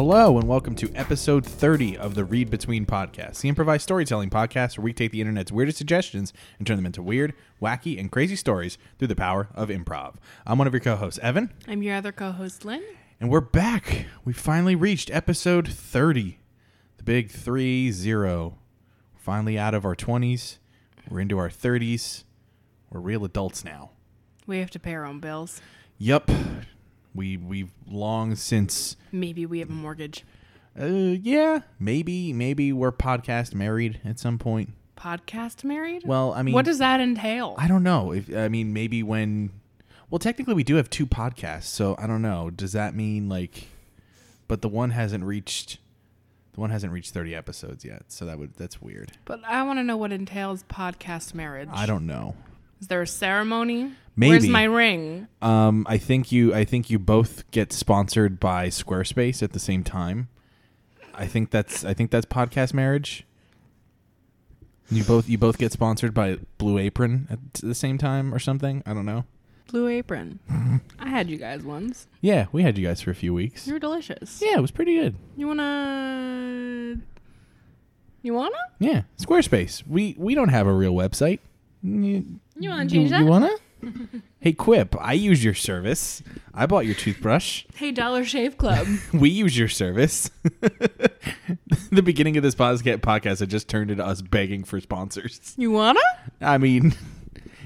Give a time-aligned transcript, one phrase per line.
[0.00, 4.78] Hello, and welcome to episode 30 of the Read Between podcast, the improvised storytelling podcast
[4.78, 8.34] where we take the internet's weirdest suggestions and turn them into weird, wacky, and crazy
[8.34, 10.14] stories through the power of improv.
[10.46, 12.82] I'm one of your co hosts, Evan, I'm your other co-host, Lynn.
[13.20, 14.06] and we're back.
[14.24, 16.38] We finally reached episode 30,
[16.96, 18.56] the big 3 0.
[19.12, 20.56] We're finally out of our 20s,
[21.10, 22.24] we're into our 30s.
[22.88, 23.90] We're real adults now.
[24.46, 25.60] We have to pay our own bills.
[25.98, 26.30] Yup.
[27.14, 30.24] We, we've long since Maybe we have a mortgage.
[30.80, 34.70] Uh, yeah, maybe maybe we're podcast married at some point.
[34.96, 36.02] Podcast married?
[36.06, 37.54] Well, I mean, what does that entail?
[37.58, 38.12] I don't know.
[38.12, 39.50] If I mean, maybe when,
[40.10, 42.50] well, technically we do have two podcasts, so I don't know.
[42.50, 43.66] Does that mean like,
[44.46, 45.78] but the one hasn't reached,
[46.52, 49.12] the one hasn't reached thirty episodes yet, so that would that's weird.
[49.24, 51.70] but I want to know what entails podcast marriage.
[51.72, 52.36] I don't know.
[52.80, 53.92] Is there a ceremony?
[54.20, 54.32] Maybe.
[54.32, 55.28] Where's my ring?
[55.40, 59.82] Um, I think you I think you both get sponsored by Squarespace at the same
[59.82, 60.28] time.
[61.14, 63.24] I think that's I think that's podcast marriage.
[64.90, 68.82] You both you both get sponsored by Blue Apron at the same time or something.
[68.84, 69.24] I don't know.
[69.68, 70.40] Blue Apron.
[70.98, 72.06] I had you guys once.
[72.20, 73.66] Yeah, we had you guys for a few weeks.
[73.66, 74.42] You're delicious.
[74.44, 75.16] Yeah, it was pretty good.
[75.38, 77.00] You wanna?
[78.20, 78.58] You wanna?
[78.80, 79.82] Yeah, Squarespace.
[79.86, 81.38] We we don't have a real website.
[81.82, 83.20] You, You wanna change you, that?
[83.20, 83.50] You wanna?
[84.40, 84.94] hey, Quip.
[85.00, 86.22] I use your service.
[86.54, 87.64] I bought your toothbrush.
[87.74, 88.86] Hey, Dollar Shave Club.
[89.12, 90.30] we use your service.
[91.90, 95.54] the beginning of this podcast podcast had just turned into us begging for sponsors.
[95.56, 96.00] you wanna?
[96.40, 96.94] I mean,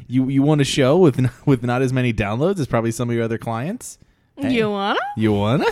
[0.06, 3.14] you you want a show with with not as many downloads as probably some of
[3.14, 3.98] your other clients.
[4.36, 4.54] Hey.
[4.54, 5.00] You wanna?
[5.16, 5.66] You wanna?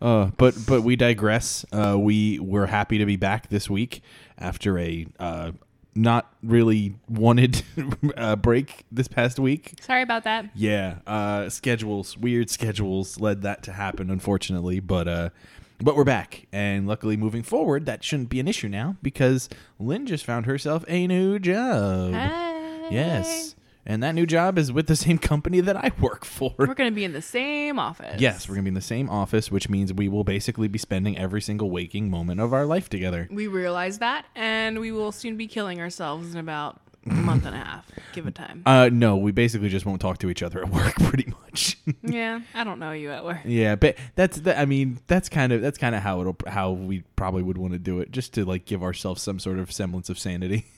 [0.00, 1.64] uh, but but we digress.
[1.72, 4.02] Uh, we we're happy to be back this week
[4.38, 5.52] after a uh,
[5.94, 7.62] not really wanted
[8.16, 9.74] uh, break this past week.
[9.80, 10.50] Sorry about that.
[10.54, 14.80] Yeah, uh, schedules, weird schedules led that to happen, unfortunately.
[14.80, 15.30] But uh,
[15.82, 20.06] but we're back, and luckily, moving forward, that shouldn't be an issue now because Lynn
[20.06, 22.12] just found herself a new job.
[22.12, 22.88] Hey.
[22.90, 23.54] Yes,
[23.86, 26.54] and that new job is with the same company that I work for.
[26.58, 28.20] We're gonna be in the same office.
[28.20, 31.18] Yes, we're gonna be in the same office, which means we will basically be spending
[31.18, 33.28] every single waking moment of our life together.
[33.30, 37.54] We realize that, and we will soon be killing ourselves in about a month and
[37.54, 37.86] a half.
[38.12, 38.62] Give it time.
[38.66, 41.78] Uh, no, we basically just won't talk to each other at work, pretty much.
[42.02, 43.40] yeah, I don't know you at work.
[43.44, 46.72] Yeah, but that's the, I mean that's kind of that's kind of how it'll how
[46.72, 49.72] we probably would want to do it just to like give ourselves some sort of
[49.72, 50.66] semblance of sanity.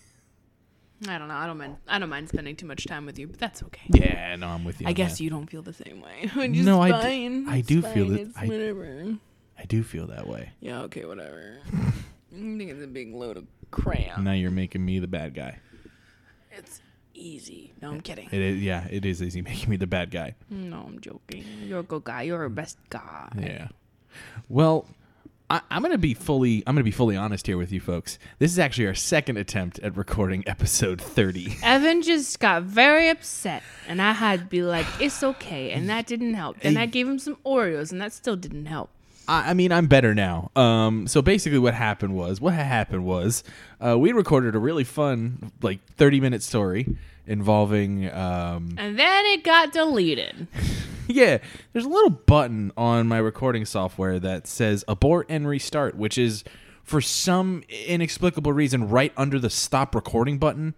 [1.09, 1.35] I don't know.
[1.35, 1.77] I don't mind.
[1.89, 3.83] I don't mind spending too much time with you, but that's okay.
[3.89, 4.87] Yeah, no, I'm with you.
[4.87, 5.25] I guess that.
[5.25, 6.31] you don't feel the same way.
[6.49, 7.49] No, I do- fine.
[7.49, 8.29] I It's do feel it.
[8.37, 9.17] I- whatever.
[9.59, 10.51] I do feel that way.
[10.61, 10.83] Yeah.
[10.83, 11.05] Okay.
[11.05, 11.59] Whatever.
[11.73, 11.91] I
[12.35, 14.19] think it's a big load of crap.
[14.19, 15.59] Now you're making me the bad guy.
[16.51, 16.81] It's
[17.15, 17.73] easy.
[17.83, 18.29] No, I'm kidding.
[18.33, 20.35] It is, yeah, it is easy making me the bad guy.
[20.51, 21.45] No, I'm joking.
[21.65, 22.23] You're a good guy.
[22.23, 23.29] You're our best guy.
[23.39, 23.69] Yeah.
[24.49, 24.87] Well,
[25.53, 28.19] I, I'm gonna be fully I'm gonna be fully honest here with you folks.
[28.39, 31.59] This is actually our second attempt at recording episode 30.
[31.63, 36.07] Evan just got very upset, and I had to be like, "It's okay," and that
[36.07, 36.61] didn't help.
[36.61, 38.89] Then I gave him some Oreos, and that still didn't help.
[39.29, 40.51] I, I mean, I'm better now.
[40.57, 43.45] Um, so basically, what happened was, what ha- happened was,
[43.79, 46.97] uh, we recorded a really fun, like 30 minute story
[47.27, 50.47] involving, um, And then it got deleted.
[51.09, 51.39] yeah,
[51.73, 56.45] there's a little button on my recording software that says abort and restart, which is
[56.83, 60.75] for some inexplicable reason right under the stop recording button.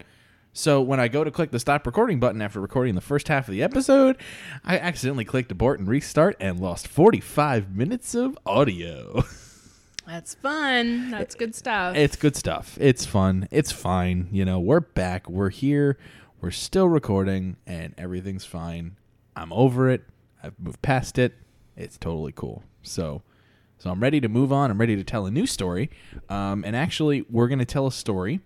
[0.52, 3.48] So when I go to click the stop recording button after recording the first half
[3.48, 4.16] of the episode,
[4.64, 9.24] I accidentally clicked abort and restart and lost 45 minutes of audio.
[10.06, 11.10] That's fun.
[11.10, 11.96] That's good stuff.
[11.96, 12.76] It's good stuff.
[12.80, 13.48] It's fun.
[13.50, 14.28] It's fine.
[14.30, 15.28] You know, we're back.
[15.28, 15.98] We're here.
[16.44, 18.98] We're still recording, and everything's fine.
[19.34, 20.02] I'm over it.
[20.42, 21.32] I've moved past it.
[21.74, 22.62] It's totally cool.
[22.82, 23.22] So,
[23.78, 24.70] so I'm ready to move on.
[24.70, 25.88] I'm ready to tell a new story.
[26.28, 28.40] Um, and actually, we're going to tell a story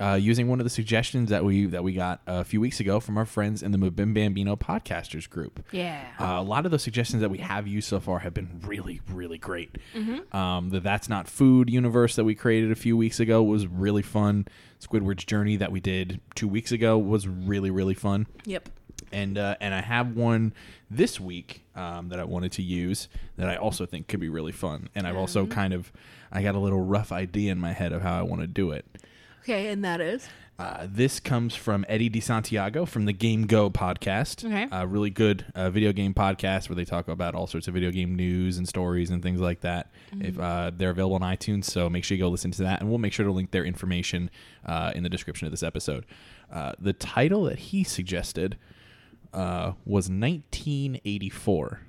[0.00, 2.98] uh, using one of the suggestions that we that we got a few weeks ago
[2.98, 5.64] from our friends in the Mabim Bambino podcasters group.
[5.70, 6.08] yeah.
[6.18, 9.00] Uh, a lot of those suggestions that we have used so far have been really,
[9.12, 9.78] really great.
[10.32, 14.02] Um, the That's Not Food universe that we created a few weeks ago was really
[14.02, 14.46] fun.
[14.86, 18.26] Squidward's Journey that we did two weeks ago was really, really fun.
[18.44, 18.68] yep.
[19.12, 20.54] And uh, and I have one
[20.90, 24.50] this week um, that I wanted to use that I also think could be really
[24.50, 24.88] fun.
[24.94, 25.92] And I've also kind of
[26.32, 28.72] I got a little rough idea in my head of how I want to do
[28.72, 28.84] it.
[29.42, 34.44] Okay, and that is Uh, this comes from Eddie de Santiago from the GameGo podcast.
[34.44, 34.68] Okay.
[34.70, 37.90] A really good uh, video game podcast where they talk about all sorts of video
[37.90, 39.90] game news and stories and things like that.
[40.20, 42.88] If uh, they're available on iTunes, so make sure you go listen to that, and
[42.88, 44.30] we'll make sure to link their information
[44.64, 46.06] uh, in the description of this episode.
[46.52, 48.56] Uh, the title that he suggested
[49.32, 51.80] uh, was 1984,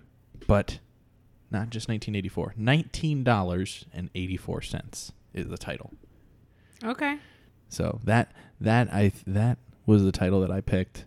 [0.47, 0.79] but
[1.51, 2.56] not just 1984.
[2.57, 5.91] Nineteen dollars and eighty four cents is the title.
[6.83, 7.19] Okay.
[7.69, 8.31] So that
[8.62, 11.06] that I that was the title that I picked.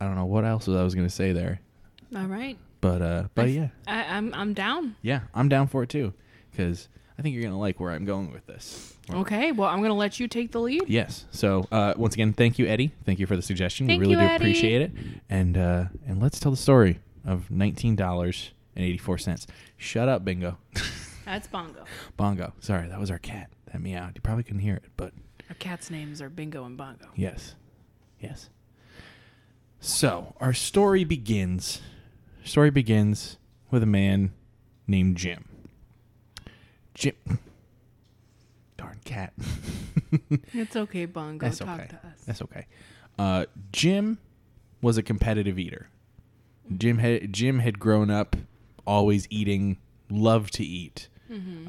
[0.00, 1.60] I don't know what else was I was going to say there,
[2.14, 2.58] All right.
[2.80, 4.96] but uh, but I- yeah, I, I'm I'm down.
[5.02, 6.12] yeah, I'm down for it too,
[6.50, 6.88] because
[7.18, 8.94] I think you're gonna like where I'm going with this.
[9.10, 9.52] Okay.
[9.52, 10.84] Well, I'm gonna let you take the lead.
[10.88, 11.24] Yes.
[11.30, 12.92] So uh, once again, thank you, Eddie.
[13.06, 13.86] Thank you for the suggestion.
[13.86, 14.44] Thank we really you, do Eddie.
[14.44, 14.92] appreciate it.
[15.30, 19.46] And uh, and let's tell the story of nineteen dollars and eighty four cents.
[19.78, 20.58] Shut up, Bingo.
[21.24, 21.84] That's Bongo.
[22.18, 22.52] Bongo.
[22.60, 23.50] Sorry, that was our cat.
[23.72, 24.12] That meowed.
[24.14, 25.12] You probably couldn't hear it, but
[25.48, 27.06] Our cats' names are Bingo and Bongo.
[27.14, 27.54] yes,
[28.20, 28.50] yes.
[29.80, 31.80] So our story begins.
[32.44, 33.36] Story begins
[33.70, 34.32] with a man
[34.86, 35.48] named Jim.
[36.94, 37.14] Jim.
[38.76, 39.32] Darn cat.
[40.54, 41.44] It's okay, Bongo.
[41.44, 41.88] That's Talk okay.
[41.88, 42.20] to us.
[42.24, 42.66] That's okay.
[43.18, 44.18] Uh, Jim
[44.80, 45.88] was a competitive eater.
[46.74, 48.34] Jim had Jim had grown up
[48.86, 49.78] always eating,
[50.08, 51.08] loved to eat.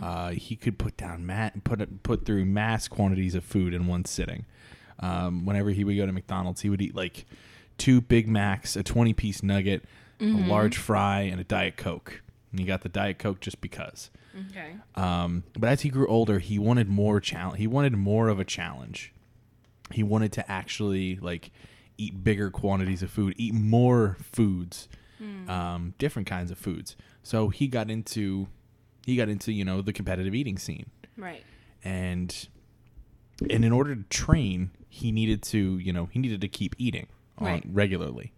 [0.04, 4.06] Uh, he could put down ma- put put through mass quantities of food in one
[4.06, 4.46] sitting.
[5.00, 7.26] Um, whenever he would go to McDonald's, he would eat like
[7.78, 9.84] two Big Macs, a twenty piece nugget,
[10.20, 12.22] a large fry, and a Diet Coke.
[12.52, 14.10] And he got the Diet Coke just because.
[14.52, 14.76] Okay.
[14.96, 17.58] Um, but as he grew older, he wanted more challenge.
[17.60, 19.12] He wanted more of a challenge.
[19.92, 21.52] He wanted to actually like
[21.98, 24.88] eat bigger quantities of food, eat more foods,
[25.48, 26.96] um, different kinds of foods.
[27.24, 28.48] So he got into
[29.08, 31.44] he got into you know the competitive eating scene, Right.
[31.84, 32.48] and
[33.50, 37.08] and in order to train, he needed to you know he needed to keep eating
[37.40, 37.64] on, Right.
[37.72, 38.34] regularly.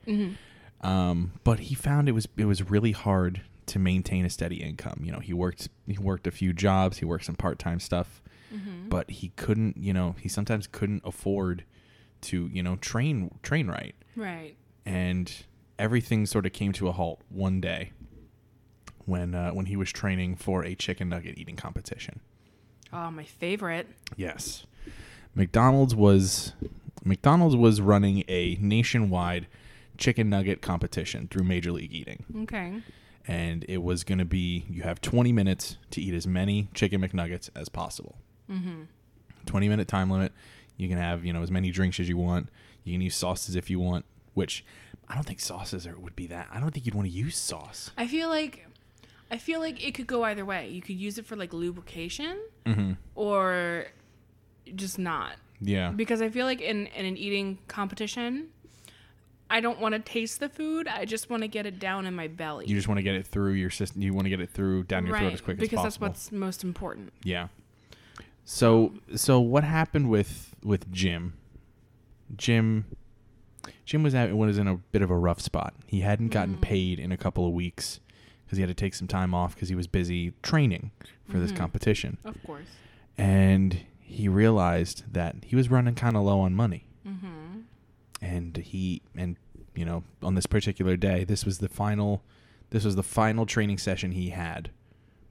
[0.81, 5.01] Um, but he found it was it was really hard to maintain a steady income.
[5.03, 8.21] You know, he worked he worked a few jobs, he worked some part time stuff,
[8.87, 9.77] but he couldn't.
[9.77, 11.65] You know, he sometimes couldn't afford
[12.21, 14.55] to you know train train right, Right.
[14.85, 15.31] and
[15.77, 17.91] everything sort of came to a halt one day
[19.09, 22.21] when uh, when he was training for a chicken nugget eating competition.
[22.93, 23.87] Oh, my favorite.
[24.15, 24.65] Yes.
[25.35, 26.53] McDonald's was
[27.03, 29.47] McDonald's was running a nationwide
[29.97, 32.25] chicken nugget competition through Major League Eating.
[32.43, 32.81] Okay.
[33.27, 37.01] And it was going to be you have 20 minutes to eat as many chicken
[37.01, 38.17] McNuggets as possible.
[38.49, 38.83] Mm-hmm.
[39.45, 40.31] 20 minute time limit.
[40.77, 42.49] You can have, you know, as many drinks as you want.
[42.83, 44.65] You can use sauces if you want, which
[45.07, 46.47] I don't think sauces are, would be that.
[46.51, 47.91] I don't think you'd want to use sauce.
[47.97, 48.65] I feel like
[49.31, 50.69] I feel like it could go either way.
[50.69, 52.93] You could use it for like lubrication Mm-hmm.
[53.15, 53.85] or
[54.75, 55.33] just not.
[55.59, 55.89] Yeah.
[55.91, 58.49] Because I feel like in, in an eating competition,
[59.49, 60.87] I don't want to taste the food.
[60.87, 62.65] I just want to get it down in my belly.
[62.67, 64.03] You just want to get it through your system.
[64.03, 65.69] You want to get it through down your throat as quick as possible.
[65.69, 67.11] because that's what's most important.
[67.23, 67.47] Yeah.
[68.45, 71.33] So so what happened with with Jim?
[72.35, 72.85] Jim
[73.85, 75.73] Jim was at was in a bit of a rough spot.
[75.87, 77.99] He hadn't gotten paid in a couple of weeks
[78.49, 80.89] because he had to take some time off because he was busy training
[81.29, 82.65] for this competition, Of course.
[83.15, 86.87] and he realized that he was running kind of low on money.
[87.07, 87.59] Mm-hmm.
[88.21, 89.35] And he and
[89.75, 92.23] you know on this particular day, this was the final,
[92.71, 94.71] this was the final training session he had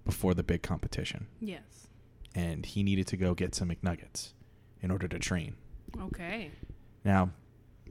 [0.04, 1.88] before the big competition Yes.
[2.34, 4.32] and he needed to go get some McNuggets
[4.80, 5.56] in order to train.
[6.00, 6.52] Okay.
[7.04, 7.30] Now,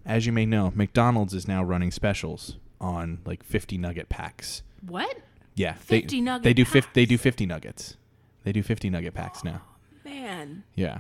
[0.06, 4.64] as you may know, McDonald's is now running specials on like 50 nugget packs.
[4.82, 5.18] What?
[5.56, 7.98] Yeah, 50 they, They do 50, they do 50 nuggets.
[8.44, 9.62] They do 50 nugget packs now.
[10.06, 10.64] Man.
[10.76, 11.00] Yeah.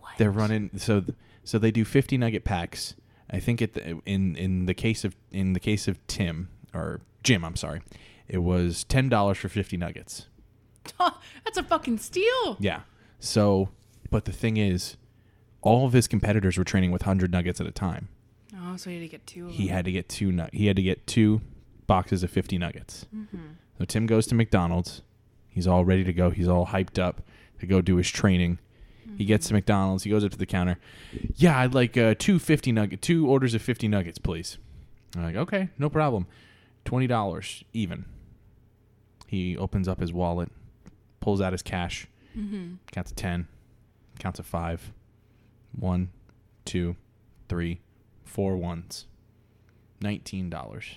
[0.00, 0.12] What?
[0.18, 2.94] They're running so th- so they do 50 nugget packs.
[3.30, 7.44] I think it in in the case of in the case of Tim or Jim,
[7.44, 7.80] I'm sorry.
[8.28, 10.26] It was $10 for 50 nuggets.
[10.98, 12.56] That's a fucking steal.
[12.58, 12.80] Yeah.
[13.20, 13.68] So,
[14.10, 14.96] but the thing is,
[15.62, 18.08] all of his competitors were training with hundred nuggets at a time.
[18.56, 19.76] Oh, so he had to get two of He them.
[19.76, 20.32] had to get two.
[20.32, 21.40] Nu- he had to get two
[21.86, 23.06] boxes of fifty nuggets.
[23.14, 23.46] Mm-hmm.
[23.78, 25.02] So Tim goes to McDonald's.
[25.48, 26.30] He's all ready to go.
[26.30, 27.22] He's all hyped up
[27.60, 28.58] to go do his training.
[29.16, 29.58] He gets to mm-hmm.
[29.58, 30.04] McDonald's.
[30.04, 30.78] He goes up to the counter.
[31.36, 34.58] Yeah, I'd like uh, two fifty nugget, two orders of fifty nuggets, please.
[35.16, 36.26] I'm like, okay, no problem.
[36.84, 38.04] Twenty dollars even.
[39.26, 40.50] He opens up his wallet,
[41.20, 42.74] pulls out his cash, mm-hmm.
[42.92, 43.48] counts to ten,
[44.18, 44.92] counts to five,
[45.72, 46.10] one,
[46.64, 46.96] two,
[47.48, 47.80] three,
[48.24, 49.06] four ones,
[50.00, 50.96] nineteen dollars.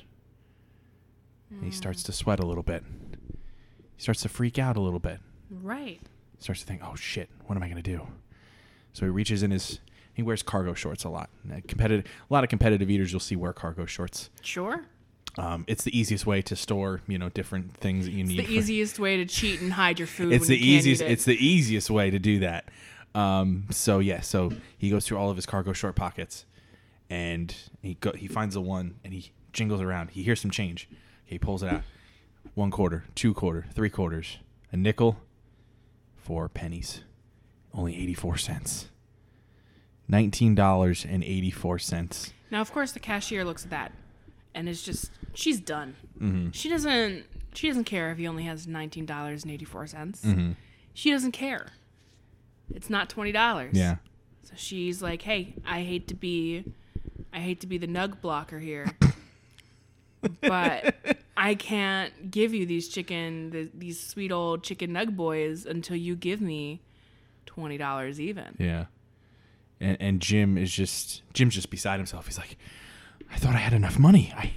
[1.51, 2.83] And he starts to sweat a little bit.
[3.95, 5.99] He starts to freak out a little bit Right.
[6.37, 8.07] starts to think, "Oh shit, what am I gonna do?"
[8.93, 9.79] So he reaches in his.
[10.13, 11.29] He wears cargo shorts a lot.
[11.49, 14.29] Uh, Competitive, a lot of competitive eaters you'll see wear cargo shorts.
[14.41, 14.85] Sure.
[15.37, 18.39] Um, it's the easiest way to store, you know, different things that you It's need.
[18.39, 20.33] the for- easiest way to cheat and hide your food.
[20.33, 21.01] it's the easiest.
[21.01, 21.11] it.
[21.11, 22.69] It's the easiest way to do that.
[23.15, 26.45] Um, so yeah, so he goes through all of his cargo short pockets,
[27.09, 30.11] and he go, he finds the one, and he jingles around.
[30.11, 30.89] He hears some change.
[31.29, 31.81] He pulls it out.
[32.55, 34.38] one quarter, two quarter, three quarters,
[34.71, 35.17] a nickel,
[36.17, 37.01] four pennies,
[37.74, 38.89] only eighty four cents.
[40.07, 42.33] Nineteen dollars and eighty four cents.
[42.50, 43.91] Now, of course, the cashier looks at that
[44.55, 45.95] and is just she's done.
[46.19, 46.50] Mm-hmm.
[46.51, 50.24] She doesn't she doesn't care if he only has nineteen dollars and eighty four cents.
[50.25, 50.53] Mm-hmm.
[50.95, 51.67] She doesn't care.
[52.74, 53.75] It's not twenty dollars.
[53.77, 53.98] Yeah.
[54.43, 56.65] So she's like, "Hey, I hate to be,
[57.31, 58.88] I hate to be the nug blocker here,
[60.41, 60.95] but
[61.41, 66.15] I can't give you these chicken, the, these sweet old chicken nug boys until you
[66.15, 66.81] give me
[67.46, 68.86] twenty dollars even." Yeah.
[69.79, 72.25] And and Jim is just Jim's just beside himself.
[72.27, 72.58] He's like,
[73.31, 74.34] I thought I had enough money.
[74.36, 74.51] I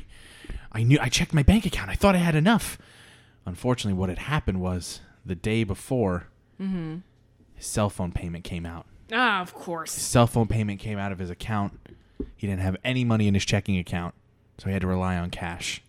[0.72, 1.90] I knew I checked my bank account.
[1.90, 2.78] I thought I had enough.
[3.46, 8.86] Unfortunately, what had happened was the day before his cell phone payment came out.
[9.12, 9.90] Ah, of His course.
[9.92, 11.78] cell phone payment came out of his account.
[12.36, 14.14] He didn't have any money in his checking account,
[14.58, 15.82] so he had to rely on cash.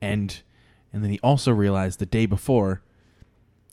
[0.00, 0.40] And
[0.92, 2.82] and then he also realized the day before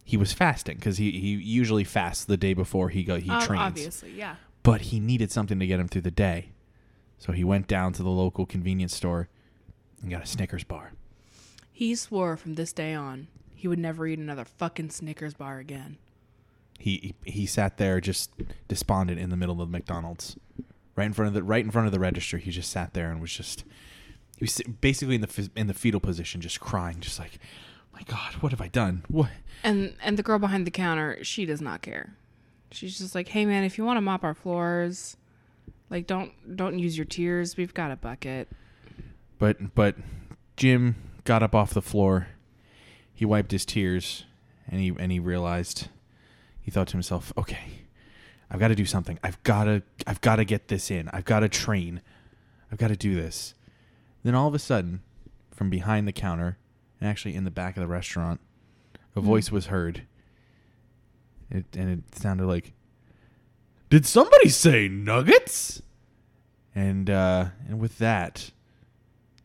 [0.03, 3.41] he was fasting because he, he usually fasts the day before he go he Oh,
[3.41, 4.35] trains obviously, yeah.
[4.63, 6.49] but he needed something to get him through the day.
[7.17, 9.27] So he went down to the local convenience store
[10.01, 10.93] and got a Snickers bar.
[11.71, 15.97] He swore from this day on he would never eat another fucking Snickers bar again.
[16.79, 18.31] He he, he sat there just
[18.67, 20.37] despondent in the middle of McDonald's,
[20.95, 22.37] right in front of the right in front of the register.
[22.37, 23.63] He just sat there and was just
[24.37, 27.39] he was basically in the in the fetal position, just crying, just like,
[27.91, 29.03] my God, what have I done?
[29.07, 29.31] What?
[29.63, 32.15] And and the girl behind the counter, she does not care.
[32.71, 35.17] She's just like, "Hey man, if you want to mop our floors,
[35.89, 37.57] like don't don't use your tears.
[37.57, 38.47] We've got a bucket."
[39.39, 39.95] But but
[40.55, 42.27] Jim got up off the floor.
[43.15, 44.25] He wiped his tears
[44.67, 45.87] and he and he realized
[46.61, 47.85] he thought to himself, "Okay,
[48.51, 49.17] I've got to do something.
[49.23, 51.09] I've got to I've got to get this in.
[51.09, 52.01] I've got to train.
[52.71, 53.55] I've got to do this."
[54.23, 55.01] Then all of a sudden,
[55.51, 56.57] from behind the counter,
[56.99, 58.39] and actually in the back of the restaurant,
[59.15, 60.03] a voice was heard.
[61.49, 62.73] It and it sounded like
[63.89, 65.81] Did somebody say nuggets?
[66.75, 68.51] And uh and with that,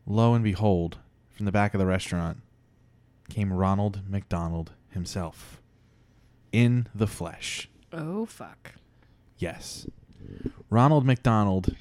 [0.05, 0.97] lo and behold,
[1.31, 2.37] from the back of the restaurant
[3.29, 5.61] came Ronald McDonald himself.
[6.51, 7.69] In the flesh.
[7.91, 8.73] Oh fuck.
[9.37, 9.87] Yes.
[10.69, 11.75] Ronald McDonald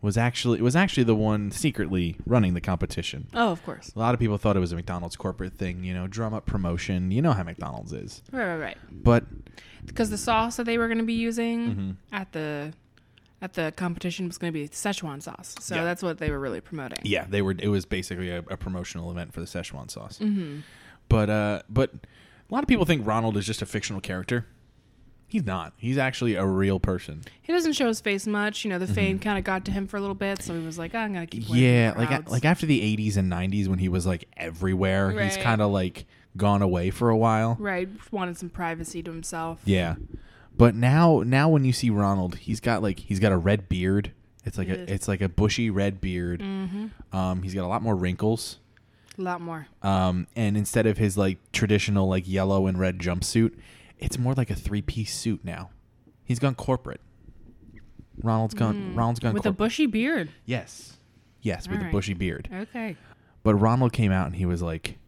[0.00, 3.26] was actually was actually the one secretly running the competition.
[3.34, 3.90] Oh, of course.
[3.94, 6.46] A lot of people thought it was a McDonald's corporate thing, you know, drum up
[6.46, 7.10] promotion.
[7.10, 8.22] You know how McDonald's is.
[8.32, 8.76] Right, right, right.
[8.90, 9.24] But
[9.84, 11.96] Because the sauce that they were going to be using Mhm.
[12.12, 12.72] at the
[13.40, 15.54] at the competition was going to be Szechuan sauce.
[15.60, 15.84] So Yeah.
[15.84, 16.98] that's what they were really promoting.
[17.04, 20.18] yeah, they were it was basically a, a promotional event for the Szechuan sauce.
[20.20, 20.60] Mm-hmm.
[21.08, 24.46] But uh but a lot of people think Ronald is just a fictional character.
[25.30, 25.74] He's not.
[25.76, 27.22] He's actually a real person.
[27.42, 28.64] He doesn't show his face much.
[28.64, 30.64] You know, the fame kind of got to him for a little bit, so he
[30.64, 31.54] was like, "I'm gonna keep." Mm-hmm.
[31.54, 35.36] Yeah, like crowds." like after the 80s and 90s when he was like everywhere, he's
[35.36, 36.06] kind of like
[36.36, 37.56] gone away for a while.
[37.58, 39.60] right, wanted some privacy to himself.
[39.66, 39.96] Yeah.
[40.56, 44.12] But now now when you see Ronald, he's got like he's got a red beard.
[44.44, 46.40] It's like a it's like a bushy red beard.
[46.40, 47.16] Mm-hmm.
[47.16, 48.58] Um he's got a lot more wrinkles.
[49.18, 49.66] A lot more.
[49.82, 53.52] Um and instead of his like traditional like yellow and red jumpsuit,
[53.98, 55.70] it's more like a three-piece suit now.
[56.24, 57.00] He's gone corporate.
[58.22, 59.34] Ronald's gone Ronald's gone Mm.
[59.34, 60.30] with a bushy beard.
[60.44, 60.94] yes.
[61.40, 62.48] Yes, with a bushy beard.
[62.52, 62.96] Okay.
[63.44, 64.98] But Ronald came out and he was like,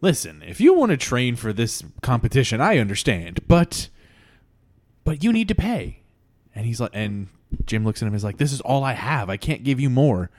[0.00, 3.88] "Listen, if you want to train for this competition, I understand, but
[5.04, 6.02] but you need to pay."
[6.54, 7.28] And he's like, and
[7.66, 9.30] Jim looks at him and is like, "This is all I have.
[9.30, 10.30] I can't give you more.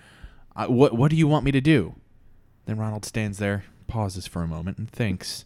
[0.56, 1.96] I, what what do you want me to do?"
[2.66, 5.46] Then Ronald stands there, pauses for a moment, and thinks,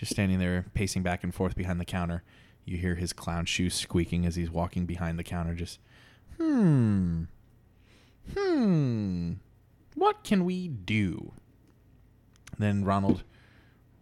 [0.00, 2.22] just standing there, pacing back and forth behind the counter.
[2.64, 5.54] You hear his clown shoes squeaking as he's walking behind the counter.
[5.54, 5.78] Just,
[6.38, 7.24] hmm,
[8.34, 9.32] hmm,
[9.94, 11.34] what can we do?
[12.58, 13.24] Then Ronald,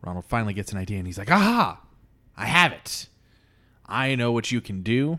[0.01, 1.81] Ronald finally gets an idea, and he's like, "Aha!
[2.37, 3.09] I have it.
[3.87, 5.19] I know what you can do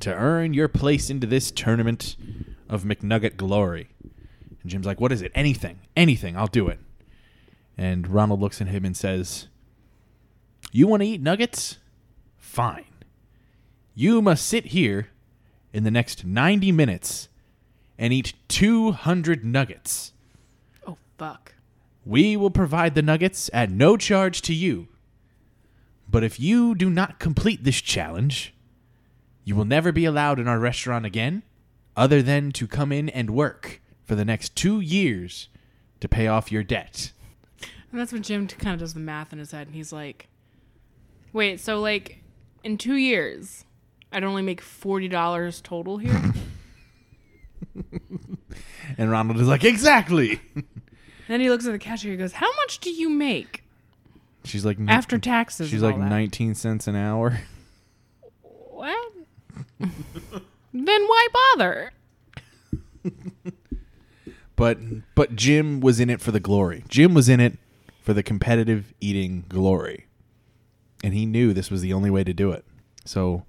[0.00, 2.16] to earn your place into this tournament
[2.68, 3.90] of McNugget glory."
[4.62, 5.30] And Jim's like, "What is it?
[5.32, 6.36] Anything, anything.
[6.36, 6.80] I'll do it."
[7.78, 9.46] And Ronald looks at him and says,
[10.72, 11.78] "You want to eat nuggets?
[12.38, 12.86] Fine.
[13.94, 15.08] You must sit here
[15.72, 17.28] in the next 90 minutes
[17.98, 20.12] and eat 200 nuggets.
[20.86, 21.54] Oh fuck.
[22.04, 24.88] We will provide the nuggets at no charge to you.
[26.10, 28.54] But if you do not complete this challenge,
[29.44, 31.42] you will never be allowed in our restaurant again,
[31.96, 35.48] other than to come in and work for the next two years
[36.00, 37.12] to pay off your debt.
[37.90, 40.28] And that's when Jim kind of does the math in his head, and he's like,
[41.32, 42.22] "Wait, so like
[42.62, 43.64] in two years,
[44.12, 46.32] I'd only make forty dollars total here."
[48.98, 50.40] And Ronald is like, Exactly.
[51.28, 52.12] then he looks at the cashier.
[52.12, 53.64] He goes, "How much do you make
[54.44, 57.40] She's like after taxes?" She's like that?" 19 cents an hour.
[58.42, 59.12] What?
[59.78, 59.90] then
[60.72, 61.92] why bother?
[64.54, 64.78] But
[65.16, 66.84] but Jim was in it for the glory.
[66.86, 67.58] Jim was in it
[68.02, 70.06] for the competitive eating glory.
[71.02, 72.64] And he knew this was the only way to do it.
[73.04, 73.44] So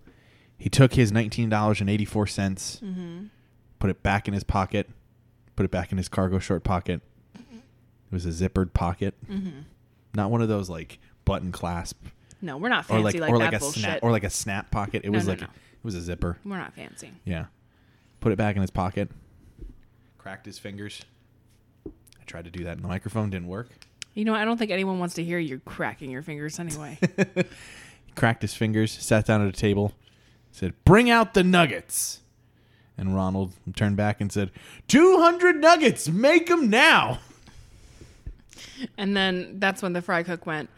[0.57, 3.25] he took his nineteen dollars and eighty four cents, mm-hmm.
[3.79, 4.89] put it back in his pocket,
[5.55, 7.01] put it back in his cargo short pocket.
[7.37, 7.57] Mm-hmm.
[7.57, 9.13] It was a zippered pocket.
[9.29, 9.59] Mm-hmm.
[10.15, 12.05] Not one of those like button clasp
[12.41, 13.81] No, we're not or fancy like, like, or that like a bullshit.
[13.83, 15.03] snap or like a snap pocket.
[15.05, 15.47] It No, was no, like no.
[15.47, 16.37] it was a zipper.
[16.43, 17.11] we're not fancy.
[17.25, 17.45] Yeah.
[18.19, 19.09] Put it back in his pocket.
[20.17, 21.01] Cracked his fingers.
[21.85, 23.69] I tried to do that in the microphone, didn't work.
[24.13, 26.99] You know, I don't think anyone wants to hear you cracking your fingers anyway.
[28.05, 29.93] He cracked his fingers, sat down at a table,
[30.51, 32.19] said, "Bring out the nuggets."
[32.95, 34.51] And Ronald turned back and said,
[34.87, 37.19] 200 nuggets, make them now."
[38.99, 40.69] and then that's when the fry cook went,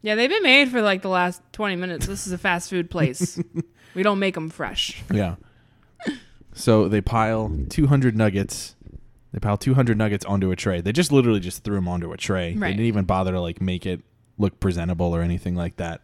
[0.00, 2.06] "Yeah, they've been made for like the last 20 minutes.
[2.06, 3.38] This is a fast food place.
[3.94, 5.34] we don't make them fresh." Yeah.
[6.54, 8.74] So they pile 200 nuggets.
[9.32, 10.80] They piled 200 nuggets onto a tray.
[10.80, 12.54] They just literally just threw them onto a tray.
[12.54, 14.00] They didn't even bother to like make it
[14.38, 16.00] look presentable or anything like that.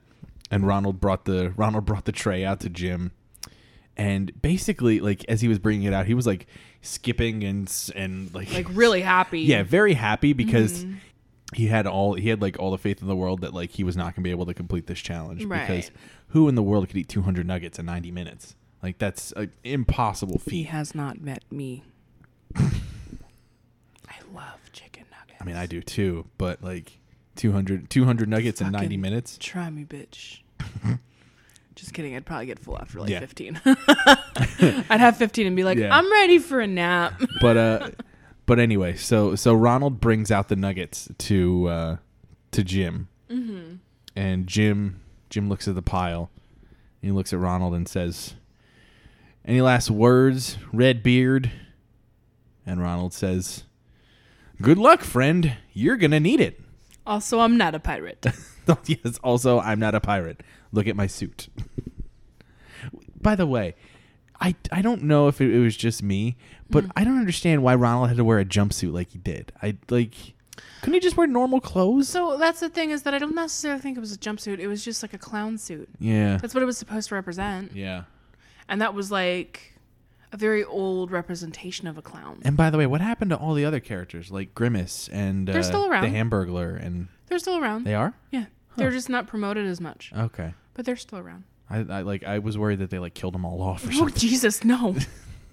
[0.51, 3.13] And Ronald brought the Ronald brought the tray out to Jim.
[3.97, 6.47] And basically like as he was bringing it out, he was like
[6.83, 9.41] skipping and s- and like Like really happy.
[9.43, 10.97] yeah, very happy because mm-hmm.
[11.55, 13.85] he had all he had like all the faith in the world that like he
[13.85, 15.67] was not going to be able to complete this challenge Right.
[15.67, 15.91] because
[16.29, 18.55] who in the world could eat 200 nuggets in 90 minutes?
[18.83, 21.85] Like that's an impossible He has not met me.
[24.35, 25.39] I love chicken nuggets.
[25.41, 26.93] I mean, I do too, but like
[27.37, 29.37] 200 200 nuggets in 90 minutes.
[29.41, 30.41] Try me, bitch.
[31.75, 32.15] Just kidding.
[32.15, 33.21] I'd probably get full after like Yeah.
[33.21, 33.61] 15.
[33.67, 35.97] I'd have 15 and be like, Yeah.
[35.97, 37.21] I'm ready for a nap.
[37.41, 37.91] But uh
[38.47, 41.97] but anyway, so so Ronald brings out the nuggets to uh
[42.53, 43.09] to Jim.
[43.31, 43.77] Mm-hmm.
[44.17, 46.31] And Jim Jim looks at the pile.
[47.03, 48.35] And he looks at Ronald and says,
[49.45, 51.51] "Any last words, Red Beard?"
[52.65, 53.65] And Ronald says,
[54.61, 55.57] "Good luck, friend.
[55.73, 56.61] You're going to need it."
[57.07, 58.27] Also, I'm not a pirate.
[58.87, 60.43] yes, also I'm not a pirate.
[60.73, 61.49] Look at my suit.
[63.21, 63.75] By the way,
[64.41, 66.37] I, I don't know if it, it was just me,
[66.71, 66.91] but mm.
[66.97, 69.53] I don't understand why Ronald had to wear a jumpsuit like he did.
[69.63, 70.15] I like
[70.81, 72.09] couldn't he just wear normal clothes?
[72.09, 74.59] So that's the thing is that I don't necessarily think it was a jumpsuit.
[74.59, 75.89] It was just like a clown suit.
[75.99, 76.37] yeah.
[76.37, 77.73] That's what it was supposed to represent.
[77.75, 78.05] Yeah.
[78.69, 79.74] And that was like
[80.35, 82.41] a very old representation of a clown.
[82.45, 85.61] And by the way, what happened to all the other characters like Grimace and They're
[85.61, 86.03] uh, still around.
[86.03, 87.85] the Hamburglar and They're still around.
[87.85, 88.15] they are?
[88.31, 88.47] yeah.
[88.77, 90.11] They're just not promoted as much.
[90.17, 90.53] Okay.
[90.75, 91.45] But they're still around.
[91.71, 93.93] I, I like I was worried that they like killed them all off or Oh
[93.93, 94.17] something.
[94.19, 94.97] Jesus, no.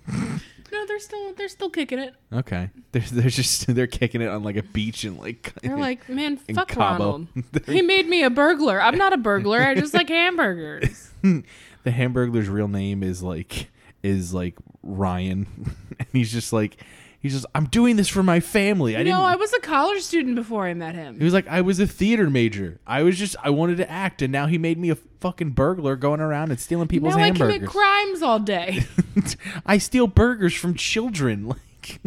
[0.11, 2.15] no, they're still they're still kicking it.
[2.33, 2.71] Okay.
[2.91, 6.39] They're they're just they're kicking it on like a beach and like They're like, man,
[6.47, 6.81] in fuck Cabo.
[7.03, 7.27] Ronald.
[7.67, 8.81] He made me a burglar.
[8.81, 9.61] I'm not a burglar.
[9.61, 11.11] I just like hamburgers.
[11.21, 11.43] the
[11.91, 13.69] Hamburglar's real name is like
[14.03, 15.47] is like Ryan,
[15.99, 16.77] and he's just like
[17.19, 18.95] he's just I'm doing this for my family.
[18.95, 19.13] I didn't.
[19.13, 21.17] no, I was a college student before I met him.
[21.17, 22.79] he was like I was a theater major.
[22.87, 25.95] I was just I wanted to act, and now he made me a fucking burglar
[25.95, 27.55] going around and stealing people's now I hamburgers.
[27.57, 28.85] commit crimes all day.
[29.65, 31.53] I steal burgers from children.
[31.83, 31.99] Like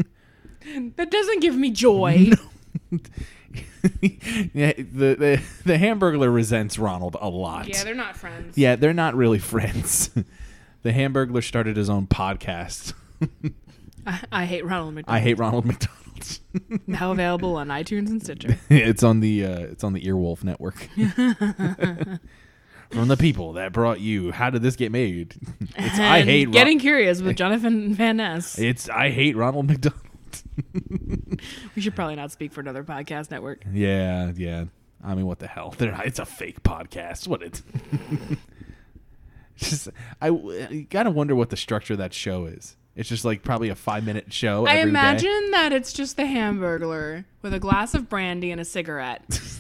[0.96, 2.30] that doesn't give me joy.
[2.90, 2.98] No.
[4.00, 7.68] yeah, the, the the Hamburglar resents Ronald a lot.
[7.68, 8.57] Yeah, they're not friends.
[8.57, 10.11] Yeah, they're not really friends.
[10.85, 12.92] The Hamburglar started his own podcast.
[14.07, 15.16] I, I hate Ronald McDonald.
[15.16, 16.38] I hate Ronald McDonald.
[16.87, 18.57] now available on iTunes and Stitcher.
[18.70, 20.88] it's on the uh, it's on the Earwolf network.
[22.90, 25.35] From the people that brought you, how did this get made?
[25.77, 28.59] It's I And hate Ron- Getting Curious with Jonathan Van Ness.
[28.59, 30.01] It's I hate Ronald McDonald.
[31.75, 33.64] We should probably not speak for another podcast network.
[33.73, 34.66] Yeah, yeah.
[35.03, 35.75] I mean, what the hell?
[35.77, 37.27] They're not, it's a fake podcast.
[37.27, 37.62] What it?
[39.70, 39.88] Just
[40.20, 42.77] I, I gotta wonder what the structure of that show is.
[42.96, 44.66] It's just like probably a five minute show.
[44.66, 44.88] I every day.
[44.90, 49.22] imagine that it's just the Hamburglar with a glass of brandy and a cigarette.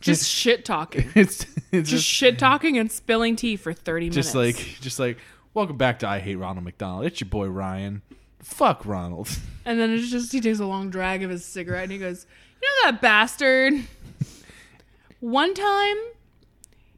[0.00, 1.10] Just shit talking.
[1.16, 4.14] it's it's Just just shit talking and spilling tea for 30 minutes.
[4.14, 5.18] just like just like
[5.54, 7.04] welcome back to I hate Ronald McDonald.
[7.04, 8.02] It's your boy Ryan.
[8.40, 9.28] Fuck Ronald.
[9.64, 12.26] And then it's just he takes a long drag of his cigarette and he goes,
[12.62, 13.74] "You know that bastard?
[15.20, 15.96] One time,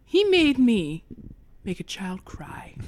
[0.05, 1.03] he made me
[1.64, 2.77] make a child cry.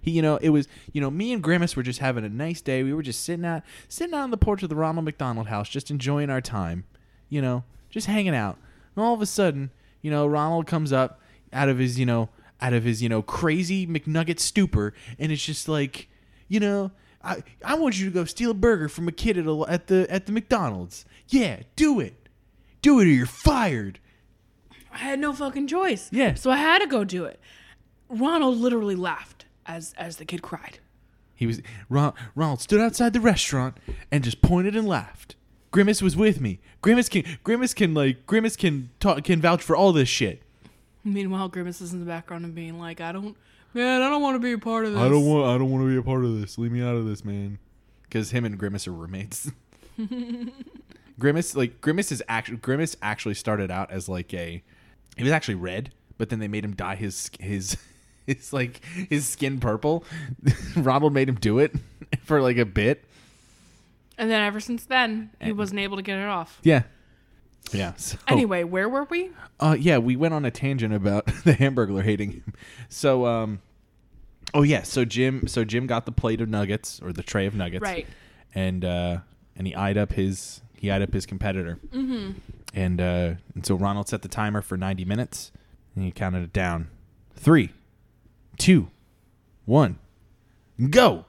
[0.00, 2.60] He, you know, it was, you know, me and Grimace were just having a nice
[2.60, 2.82] day.
[2.82, 5.68] We were just sitting out, sitting out on the porch of the Ronald McDonald house,
[5.68, 6.84] just enjoying our time,
[7.30, 8.58] you know, just hanging out.
[8.94, 9.70] And all of a sudden,
[10.02, 11.20] you know, Ronald comes up
[11.52, 12.28] out of his, you know,
[12.60, 16.08] out of his, you know, crazy McNugget stupor, and it's just like,
[16.48, 16.90] you know,
[17.22, 19.86] I, I want you to go steal a burger from a kid at, a, at
[19.86, 21.04] the at the McDonald's.
[21.28, 22.28] Yeah, do it.
[22.82, 23.98] Do it or you're fired.
[24.92, 26.10] I had no fucking choice.
[26.12, 26.34] Yeah.
[26.34, 27.40] So I had to go do it.
[28.08, 30.78] Ronald literally laughed as as the kid cried.
[31.34, 33.78] He was Ron, Ronald stood outside the restaurant
[34.10, 35.36] and just pointed and laughed.
[35.70, 36.60] Grimace was with me.
[36.82, 40.42] Grimace can Grimace can like Grimace can talk can vouch for all this shit.
[41.02, 43.36] Meanwhile, Grimace is in the background and being like, "I don't,
[43.74, 45.70] man, I don't want to be a part of this." I don't want I don't
[45.70, 46.56] want to be a part of this.
[46.58, 47.58] Leave me out of this, man.
[48.02, 49.50] Because him and Grimace are roommates.
[51.18, 54.62] Grimace like Grimace is actually Grimace actually started out as like a
[55.16, 57.76] he was actually red, but then they made him dye his his
[58.26, 60.04] his like his skin purple.
[60.76, 61.74] Ronald made him do it
[62.24, 63.04] for like a bit.
[64.16, 66.60] And then ever since then, he And- wasn't able to get it off.
[66.62, 66.82] Yeah.
[67.72, 67.94] Yeah.
[67.96, 69.30] So, Anyway, where were we?
[69.58, 72.52] Uh, yeah, we went on a tangent about the Hamburglar hating him.
[72.90, 73.60] So, um,
[74.52, 77.54] oh yeah, so Jim, so Jim got the plate of nuggets or the tray of
[77.54, 78.06] nuggets, Right.
[78.54, 79.18] And uh,
[79.56, 82.32] and he eyed up his he eyed up his competitor, mm-hmm.
[82.72, 85.50] and uh, and so Ronald set the timer for ninety minutes,
[85.96, 86.88] and he counted it down,
[87.34, 87.70] three,
[88.58, 88.88] two,
[89.64, 89.98] one,
[90.90, 91.24] go.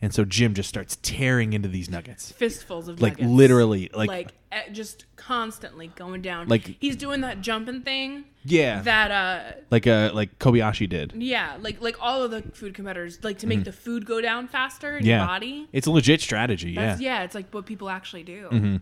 [0.00, 3.30] And so Jim just starts tearing into these nuggets, Fistfuls of like nuggets.
[3.30, 6.48] literally, like, like, eh, just constantly going down.
[6.48, 8.24] Like- he's doing that jumping thing.
[8.44, 11.12] yeah, That uh, like uh, like Kobayashi did.
[11.16, 14.48] yeah, like like all of the food competitors like to make the food go down
[14.48, 15.06] faster in Mm-hmm.
[15.06, 15.68] yeah, your body.
[15.72, 16.74] it's a legit strategy.
[16.74, 18.48] That's, yeah, yeah, it's like what people actually do.
[18.50, 18.76] Mm-hmm.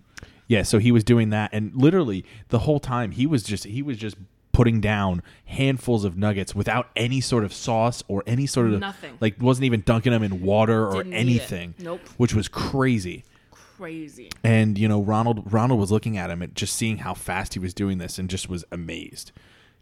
[0.49, 3.83] Yeah, so he was doing that, and literally the whole time he was just he
[3.83, 4.17] was just
[4.53, 9.17] putting down handfuls of nuggets without any sort of sauce or any sort of Nothing.
[9.21, 11.75] Like wasn't even dunking them in water or Didn't anything.
[11.79, 12.01] Nope.
[12.17, 13.25] Which was crazy.
[13.53, 14.31] Crazy.
[14.45, 17.61] And you know Ronald Ronald was looking at him and just seeing how fast he
[17.61, 19.33] was doing this and just was amazed.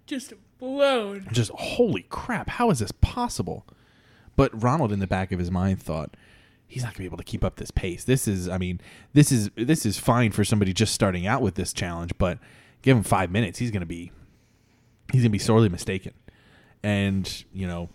[0.07, 1.28] Just blown.
[1.33, 3.66] Just holy crap, how is this possible?
[4.37, 6.16] But Ronald in the back of his mind thought
[6.66, 8.04] he's not going to be able to keep up this pace.
[8.04, 8.81] This is I mean,
[9.14, 12.38] this is this is fine for somebody just starting out with this challenge, but
[12.83, 14.12] give him 5 minutes, he's going to be
[15.12, 16.12] he's going to be sorely mistaken.
[16.82, 17.88] And, you know,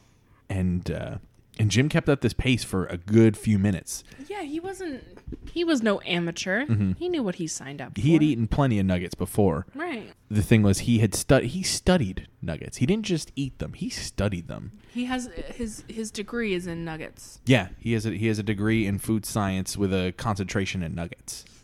[0.49, 1.17] and uh
[1.59, 4.03] and Jim kept up this pace for a good few minutes.
[4.27, 5.03] Yeah, he wasn't.
[5.51, 6.65] He was no amateur.
[6.97, 8.01] He knew what he signed up for.
[8.01, 8.07] Mm-hmm.
[8.07, 9.67] He had eaten plenty of nuggets before.
[9.75, 10.11] Right.
[10.31, 12.77] The thing was he had stud he studied nuggets.
[12.77, 14.71] He didn't just eat them, he studied them.
[14.91, 17.39] He has his his degree is in nuggets.
[17.45, 20.95] Yeah, he has a he has a degree in food science with a concentration in
[20.95, 21.45] nuggets.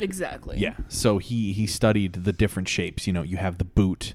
[0.00, 0.58] Exactly.
[0.58, 3.06] Yeah, so he he studied the different shapes.
[3.06, 4.12] You know, you have the boot.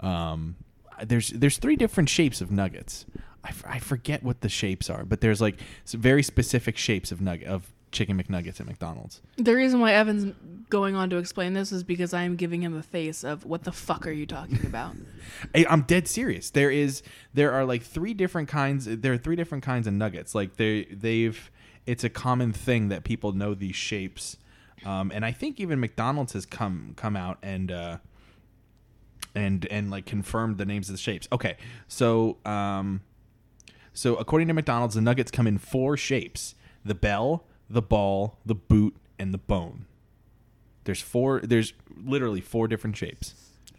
[0.00, 0.56] Um,
[1.04, 3.06] there's there's three different shapes of nuggets.
[3.44, 7.20] I, f- I forget what the shapes are, but there's like very specific shapes of
[7.20, 9.20] nugget of chicken McNuggets at McDonald's.
[9.36, 10.34] The reason why Evan's
[10.68, 13.64] going on to explain this is because I am giving him a face of what
[13.64, 14.94] the fuck are you talking about?
[15.54, 16.50] I, I'm dead serious.
[16.50, 18.86] There is there are like three different kinds.
[18.86, 20.34] There are three different kinds of nuggets.
[20.34, 21.50] Like they they've
[21.86, 24.36] it's a common thing that people know these shapes,
[24.84, 27.96] um, and I think even McDonald's has come come out and uh,
[29.38, 31.28] and and like confirmed the names of the shapes.
[31.32, 33.00] Okay, so um,
[33.92, 38.54] so according to McDonald's, the nuggets come in four shapes: the bell, the ball, the
[38.54, 39.86] boot, and the bone.
[40.84, 41.40] There's four.
[41.40, 41.72] There's
[42.04, 43.34] literally four different shapes.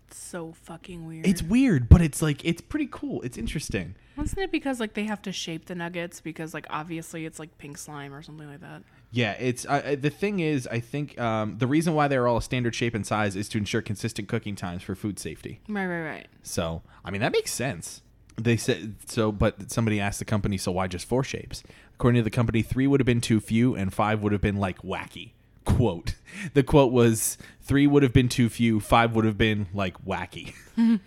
[0.08, 1.28] It's so fucking weird.
[1.28, 3.22] It's weird, but it's like it's pretty cool.
[3.22, 3.96] It's interesting.
[4.16, 7.58] Wasn't it because like they have to shape the nuggets because like obviously it's like
[7.58, 8.84] pink slime or something like that?
[9.12, 12.42] Yeah, it's uh, the thing is, I think um, the reason why they're all a
[12.42, 15.62] standard shape and size is to ensure consistent cooking times for food safety.
[15.68, 16.28] Right, right, right.
[16.44, 18.02] So, I mean, that makes sense.
[18.38, 21.64] They said so, but somebody asked the company, so why just four shapes?
[21.96, 24.58] According to the company, three would have been too few, and five would have been
[24.58, 25.32] like wacky.
[25.66, 26.16] Quote:
[26.54, 30.54] The quote was, three would have been too few, five would have been like wacky."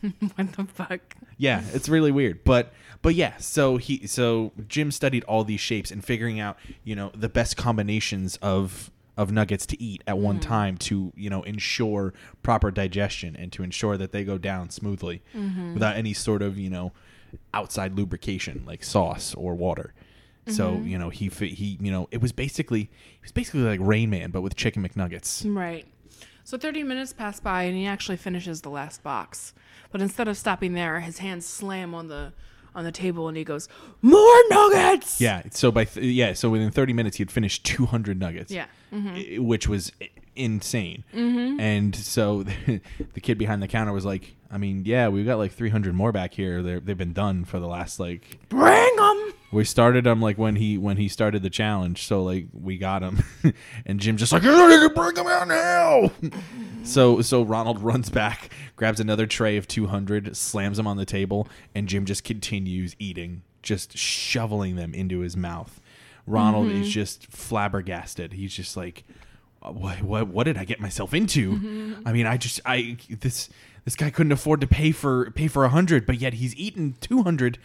[0.34, 1.16] what the fuck?
[1.36, 2.44] Yeah, it's really weird.
[2.44, 6.94] But but yeah, so he so Jim studied all these shapes and figuring out, you
[6.94, 10.42] know, the best combinations of of nuggets to eat at one mm.
[10.42, 15.22] time to, you know, ensure proper digestion and to ensure that they go down smoothly
[15.34, 15.74] mm-hmm.
[15.74, 16.92] without any sort of, you know,
[17.52, 19.92] outside lubrication like sauce or water.
[20.46, 20.86] So, mm-hmm.
[20.86, 24.30] you know, he he, you know, it was basically it was basically like Rain Man
[24.30, 25.44] but with chicken McNuggets.
[25.46, 25.86] Right.
[26.44, 29.54] So 30 minutes pass by and he actually finishes the last box.
[29.92, 32.32] But instead of stopping there, his hands slam on the
[32.74, 33.68] on the table and he goes,
[34.00, 38.18] "More nuggets!" Yeah, so by th- yeah, so within 30 minutes he had finished 200
[38.18, 38.52] nuggets.
[38.52, 38.66] Yeah.
[38.92, 39.44] i- mm-hmm.
[39.44, 39.90] which was
[40.36, 41.02] insane.
[41.12, 41.58] Mm-hmm.
[41.60, 42.42] And so
[43.14, 46.12] the kid behind the counter was like, I mean, yeah, we've got like 300 more
[46.12, 46.62] back here.
[46.62, 49.32] They're, they've been done for the last like Bring them.
[49.52, 52.04] we started them like when he when he started the challenge.
[52.06, 53.22] So like we got him,
[53.86, 56.12] and Jim just like you need to bring them out now.
[56.82, 61.48] so so Ronald runs back, grabs another tray of 200, slams them on the table,
[61.74, 65.80] and Jim just continues eating, just shoveling them into his mouth.
[66.26, 66.82] Ronald Mm-hmm.
[66.82, 68.34] is just flabbergasted.
[68.34, 69.04] He's just like,
[69.60, 71.52] what, what, what did I get myself into?
[71.54, 72.08] Mm-hmm.
[72.08, 73.48] I mean, I just, I, this,
[73.84, 76.94] this guy couldn't afford to pay for, pay for a hundred, but yet he's eaten
[77.00, 77.58] 200.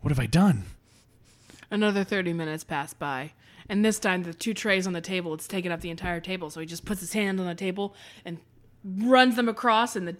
[0.00, 0.64] What have I done?
[1.70, 3.32] Another 30 minutes pass by.
[3.72, 6.50] And this time, the two trays on the table, it's taken up the entire table.
[6.50, 8.36] So he just puts his hand on the table and
[8.84, 10.16] runs them across, and the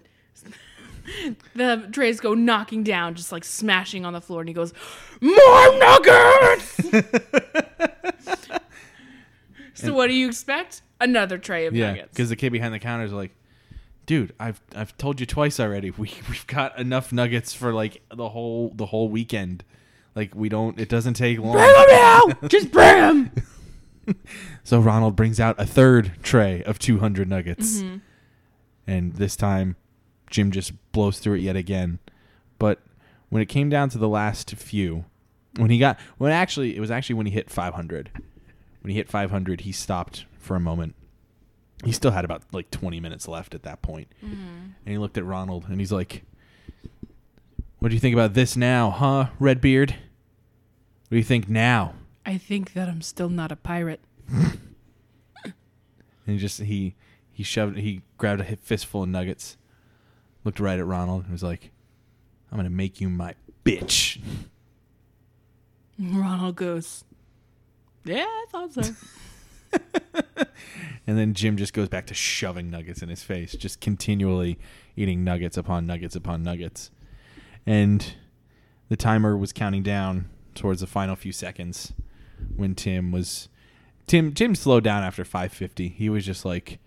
[1.55, 4.41] the trays go knocking down, just like smashing on the floor.
[4.41, 4.73] And he goes,
[5.21, 6.81] More nuggets!
[9.75, 10.81] so, what do you expect?
[10.99, 12.09] Another tray of Yeah, nuggets.
[12.09, 13.33] because the kid behind the counter is like,
[14.07, 15.91] dude, I've, I've told you twice already.
[15.91, 19.63] We, we've got enough nuggets for like the whole, the whole weekend.
[20.15, 21.53] Like we don't, it doesn't take long.
[21.53, 22.49] Bring 'em out!
[22.49, 23.31] Just bring them!
[24.65, 27.79] So Ronald brings out a third tray of 200 nuggets.
[27.83, 27.97] Mm-hmm.
[28.87, 29.77] And this time,
[30.31, 31.99] Jim just blows through it yet again.
[32.59, 32.81] But
[33.29, 35.05] when it came down to the last few,
[35.57, 38.11] when he got, when actually, it was actually when he hit 500.
[38.83, 40.95] When he hit 500, he stopped for a moment.
[41.85, 44.09] He still had about like 20 minutes left at that point.
[44.85, 46.23] And he looked at Ronald and he's like,
[47.83, 49.91] What do you think about this now, huh, Redbeard?
[49.91, 51.95] What do you think now?
[52.25, 54.01] I think that I'm still not a pirate.
[55.45, 56.95] And he just he
[57.33, 59.57] he shoved he grabbed a fistful of nuggets,
[60.45, 61.73] looked right at Ronald, and was like,
[62.53, 64.21] "I'm gonna make you my bitch."
[65.99, 67.03] Ronald goes,
[68.05, 68.83] Yeah, I thought so.
[71.09, 74.61] And then Jim just goes back to shoving nuggets in his face, just continually
[74.95, 76.93] eating nuggets upon nuggets upon nuggets.
[77.67, 78.15] And
[78.89, 81.93] the timer was counting down towards the final few seconds
[82.57, 83.49] when Tim was
[84.07, 85.89] Tim Tim slowed down after 550.
[85.89, 86.79] He was just like,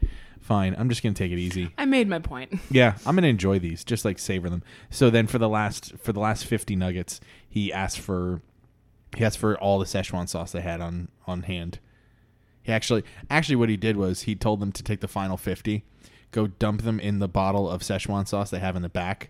[0.42, 2.54] "Fine, I'm just going to take it easy." I made my point.
[2.70, 4.64] Yeah, I'm gonna enjoy these, just like savor them.
[4.90, 8.42] So then for the last for the last fifty nuggets, he asked for
[9.16, 11.80] he asked for all the Szechuan sauce they had on on hand.
[12.62, 15.86] He actually actually what he did was he told them to take the final fifty,
[16.32, 19.30] go dump them in the bottle of Szechuan sauce they have in the back,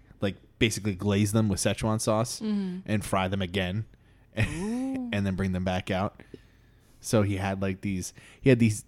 [0.60, 2.80] basically glaze them with Szechuan sauce mm-hmm.
[2.86, 3.86] and fry them again,
[4.36, 6.22] and then bring them back out.
[7.00, 8.84] So he had like these he had these.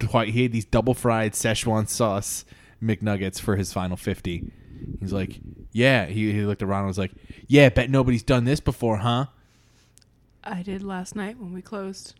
[0.00, 2.44] He had these double fried Szechuan sauce
[2.80, 4.52] McNuggets for his final 50.
[5.00, 5.40] He's like,
[5.72, 7.12] "Yeah." He, he looked around and was like,
[7.48, 9.26] "Yeah, bet nobody's done this before, huh?"
[10.44, 12.14] I did last night when we closed.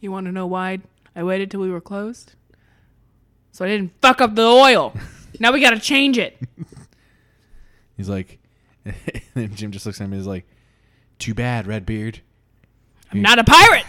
[0.00, 0.78] You want to know why
[1.14, 2.34] I waited till we were closed?
[3.52, 4.94] So I didn't fuck up the oil.
[5.40, 6.38] now we got to change it.
[7.98, 8.38] He's like,
[9.34, 10.46] and Jim just looks at him and is like,
[11.18, 12.20] "Too bad, Redbeard.
[13.12, 13.86] I'm not a pirate.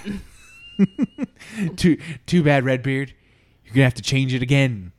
[1.77, 3.13] Too too bad, Redbeard.
[3.63, 4.91] You're gonna have to change it again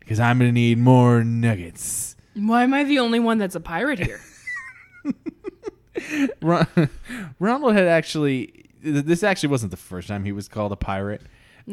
[0.00, 3.98] because I'm gonna need more nuggets." Why am I the only one that's a pirate
[3.98, 4.20] here?
[6.42, 6.66] Ron-
[7.40, 8.66] Ronald had actually.
[8.80, 11.22] This actually wasn't the first time he was called a pirate.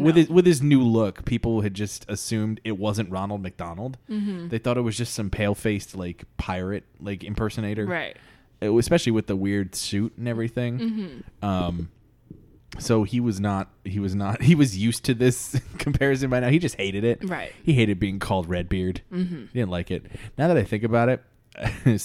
[0.03, 3.97] With his with his new look, people had just assumed it wasn't Ronald McDonald.
[4.09, 4.49] Mm-hmm.
[4.49, 7.85] They thought it was just some pale faced like pirate like impersonator.
[7.85, 8.17] right.
[8.61, 10.79] It especially with the weird suit and everything.
[10.79, 11.45] Mm-hmm.
[11.45, 11.91] Um,
[12.79, 13.69] so he was not.
[13.83, 14.41] He was not.
[14.45, 16.49] He was used to this comparison by now.
[16.49, 17.27] He just hated it.
[17.27, 17.53] Right.
[17.63, 19.01] He hated being called Redbeard.
[19.11, 19.45] Mm-hmm.
[19.53, 20.05] He didn't like it.
[20.37, 21.23] Now that I think about it,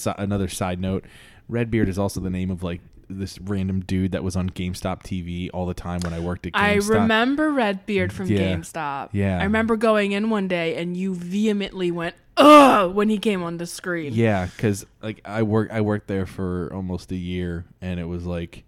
[0.19, 1.05] another side note:
[1.49, 2.81] Redbeard is also the name of like
[3.19, 6.53] this random dude that was on GameStop TV all the time when I worked at
[6.53, 6.59] GameStop.
[6.59, 8.55] I remember Redbeard from Yeah.
[8.57, 9.11] GameStop.
[9.13, 9.39] Yeah.
[9.39, 13.59] I remember going in one day and you vehemently went, ugh, when he came on
[13.59, 14.13] the screen.
[14.15, 18.25] Yeah, because like I work, I worked there for almost a year, and it was
[18.25, 18.65] like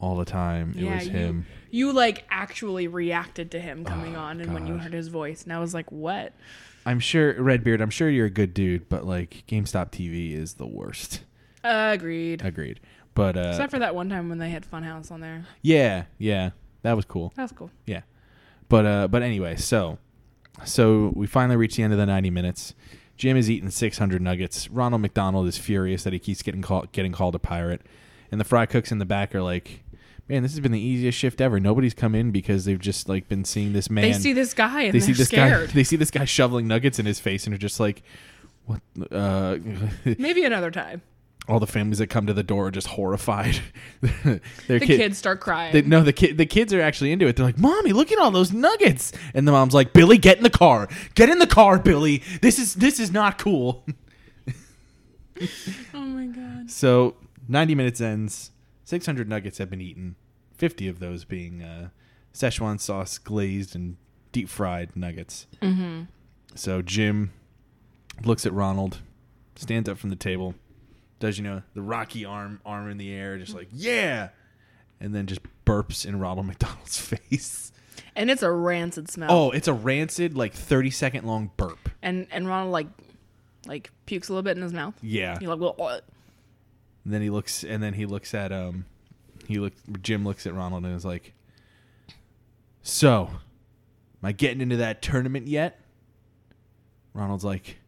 [0.00, 0.74] all the time.
[0.76, 1.46] It Yeah, was you- him.
[1.70, 5.42] You like actually reacted to him coming Oh, on and when you heard his voice.
[5.44, 6.32] And I was like, what?
[6.86, 7.82] I'm sure Redbeard.
[7.82, 11.24] I'm sure you're a good dude, but like GameStop TV is the worst.
[11.62, 12.42] Agreed.
[12.44, 12.80] Agreed.
[13.18, 15.44] But uh, Except for that one time when they had Funhouse on there.
[15.60, 16.50] yeah, yeah,
[16.82, 17.32] that was cool.
[17.34, 17.68] That was cool.
[17.84, 18.02] Yeah,
[18.68, 19.98] but uh, but anyway, so
[20.64, 22.74] so we finally reach the end of the 90 minutes.
[23.16, 24.70] Jim is eating 600 nuggets.
[24.70, 27.82] Ronald McDonald is furious that he keeps getting called getting called a pirate,
[28.30, 29.82] and the fry cooks in the back are like,
[30.28, 31.58] "Man, this has been the easiest shift ever.
[31.58, 34.04] Nobody's come in because they've just like been seeing this man.
[34.04, 35.70] they see this guy and they they see this scared.
[35.70, 35.72] guy.
[35.74, 38.04] They see this guy shoveling nuggets in his face, and are just like."
[38.66, 38.80] What?
[39.10, 39.56] Uh,
[40.04, 41.02] Maybe another time.
[41.48, 43.60] All the families that come to the door are just horrified.
[44.02, 45.72] Their The kid- kids start crying.
[45.72, 47.36] they, no, the kid, the kids are actually into it.
[47.36, 50.42] They're like, "Mommy, look at all those nuggets!" And the mom's like, "Billy, get in
[50.42, 50.88] the car.
[51.14, 52.22] Get in the car, Billy.
[52.42, 53.84] This is this is not cool."
[55.94, 56.70] oh my god.
[56.70, 57.16] so,
[57.48, 58.50] ninety minutes ends.
[58.84, 60.16] Six hundred nuggets have been eaten.
[60.56, 61.90] Fifty of those being uh,
[62.34, 63.96] Szechuan sauce glazed and
[64.32, 65.46] deep fried nuggets.
[65.62, 66.02] Mm-hmm.
[66.54, 67.32] So Jim
[68.24, 68.98] looks at Ronald,
[69.56, 70.54] stands up from the table,
[71.20, 74.28] does you know the rocky arm arm in the air, just like yeah,
[75.00, 77.72] and then just burps in Ronald McDonald's face.
[78.14, 79.30] And it's a rancid smell.
[79.30, 81.88] Oh, it's a rancid, like thirty second long burp.
[82.02, 82.88] And and Ronald like
[83.66, 84.94] like pukes a little bit in his mouth.
[85.02, 85.38] Yeah.
[85.38, 86.00] He like well, uh,
[87.04, 88.86] And then he looks, and then he looks at um,
[89.46, 89.72] he look.
[90.02, 91.34] Jim looks at Ronald and is like,
[92.82, 93.38] "So, am
[94.22, 95.80] I getting into that tournament yet?"
[97.14, 97.78] Ronald's like,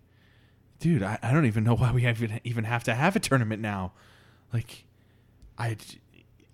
[0.81, 3.63] "Dude, I, I don't even know why we even even have to have a tournament
[3.63, 3.93] now.
[4.53, 4.85] Like,
[5.57, 5.77] I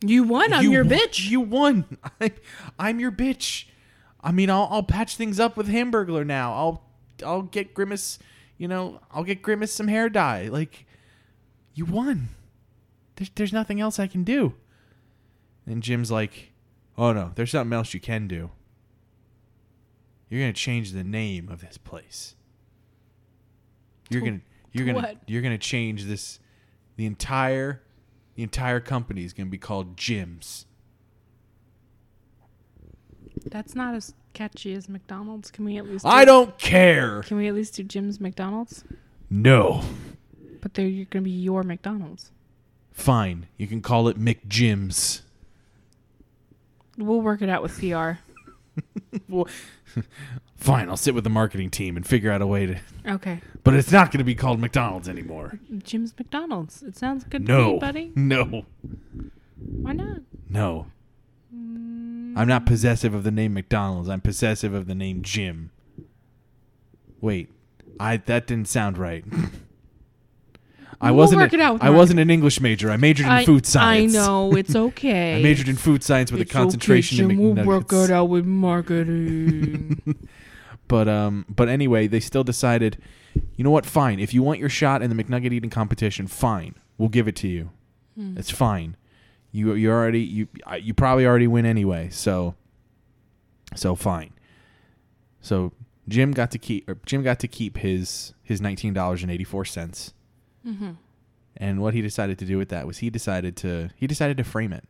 [0.03, 0.53] you won.
[0.53, 1.29] I'm you your won- bitch.
[1.31, 1.99] You won.
[2.21, 2.33] I,
[2.79, 3.65] I'm your bitch.
[4.21, 6.53] I mean, I'll I'll patch things up with Hamburglar now.
[6.53, 6.83] I'll
[7.25, 8.19] I'll get Grimace.
[8.59, 10.49] You know, I'll get Grimace some hair dye.
[10.49, 10.87] Like,
[11.75, 12.29] you won.
[13.17, 14.55] There's there's nothing else I can do.
[15.67, 16.53] And Jim's like,
[16.97, 18.51] oh no, there's something else you can do.
[20.29, 22.36] You're gonna change the name of this place.
[24.11, 24.41] You're To- gonna
[24.73, 25.17] you're gonna what?
[25.27, 26.39] you're gonna change this.
[26.97, 27.83] The entire
[28.35, 30.67] the entire company is gonna be called Jim's.
[33.51, 35.51] That's not as catchy as McDonald's.
[35.51, 36.05] Can we at least?
[36.07, 37.23] I don't care.
[37.23, 38.85] Can we at least do Jim's McDonald's?
[39.31, 39.83] No.
[40.61, 42.33] But they're going to be your McDonald's.
[42.93, 43.47] Fine.
[43.57, 45.23] You can call it McJim's.
[46.99, 48.13] We'll work it out with PR.
[49.29, 49.49] Well,
[50.57, 50.89] fine.
[50.89, 52.79] I'll sit with the marketing team and figure out a way to.
[53.07, 53.41] Okay.
[53.65, 55.59] But it's not going to be called McDonald's anymore.
[55.83, 56.83] Jim's McDonald's.
[56.83, 57.73] It sounds good to No.
[57.75, 58.13] me, buddy.
[58.15, 58.65] No.
[59.59, 60.19] Why not?
[60.49, 60.87] No.
[61.55, 62.35] Mm.
[62.37, 64.09] I'm not possessive of the name McDonald's.
[64.09, 65.71] I'm possessive of the name Jim.
[67.21, 67.51] Wait.
[67.99, 69.25] I that didn't sound right.
[71.01, 72.91] I We'll wasn't work a- it out with I wasn't an English major.
[72.91, 74.15] I majored in I, food science.
[74.15, 74.55] I know.
[74.55, 75.37] It's okay.
[75.39, 77.55] I majored in food science with It's a concentration okay, in Jim.
[77.57, 80.01] We'll work it out with marketing.
[80.89, 82.99] But um, but anyway, they still decided,
[83.57, 83.85] you know what?
[83.87, 84.21] Fine.
[84.21, 86.75] If you want your shot in the McNugget eating competition, fine.
[86.97, 87.71] We'll give it to you.
[88.19, 88.97] It's fine.
[89.53, 90.49] You you already you
[90.81, 92.09] you probably already win anyway.
[92.11, 92.55] So
[93.75, 94.33] so fine.
[95.41, 95.73] So
[96.09, 99.45] Jim got to keep or Jim got to keep his his nineteen dollars and eighty
[99.45, 100.15] four cents.
[100.67, 100.93] mm-hmm.
[101.59, 104.45] And what he decided to do with that was he decided to he decided to
[104.45, 104.85] frame it,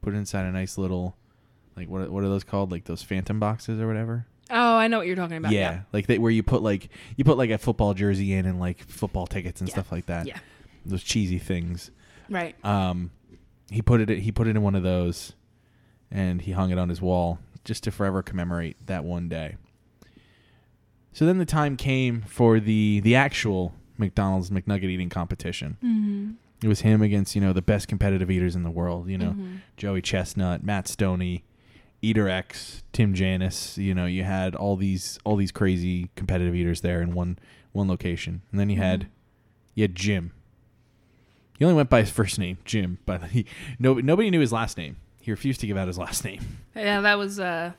[0.00, 1.16] put it inside a nice little,
[1.76, 2.70] like what what are those called?
[2.70, 4.26] Like those phantom boxes or whatever.
[4.52, 5.50] Oh, I know what you're talking about.
[5.52, 8.60] Yeah, like they, where you put like you put like a football jersey in and
[8.60, 9.74] like football tickets and Yeah.
[9.74, 10.26] stuff like that.
[10.26, 10.38] Yeah.
[10.84, 11.90] those cheesy things.
[12.28, 12.54] Right.
[12.64, 13.10] Um,
[13.70, 15.32] he put it he put it in one of those,
[16.10, 19.56] and he hung it on his wall just to forever commemorate that one day.
[21.12, 25.76] So then the time came for the the actual McDonald's McNugget eating competition.
[25.82, 26.30] Mm-hmm.
[26.64, 29.08] It was him against you know the best competitive eaters in the world.
[29.08, 29.58] You know Mhm.
[29.76, 31.42] Joey Chestnut, Matt Stonie,
[32.02, 33.78] Eater X, Tim Janus.
[33.78, 37.38] You know, you had all these all these crazy competitive eaters there in one
[37.72, 39.06] one location, and then you had Mhm.
[39.74, 40.32] you had Jim.
[41.58, 42.98] He only went by his first name, Jim.
[43.06, 43.46] But he
[43.78, 44.96] no nobody knew his last name.
[45.20, 46.40] He refused to give out his last name.
[46.74, 47.72] Yeah, that was uh,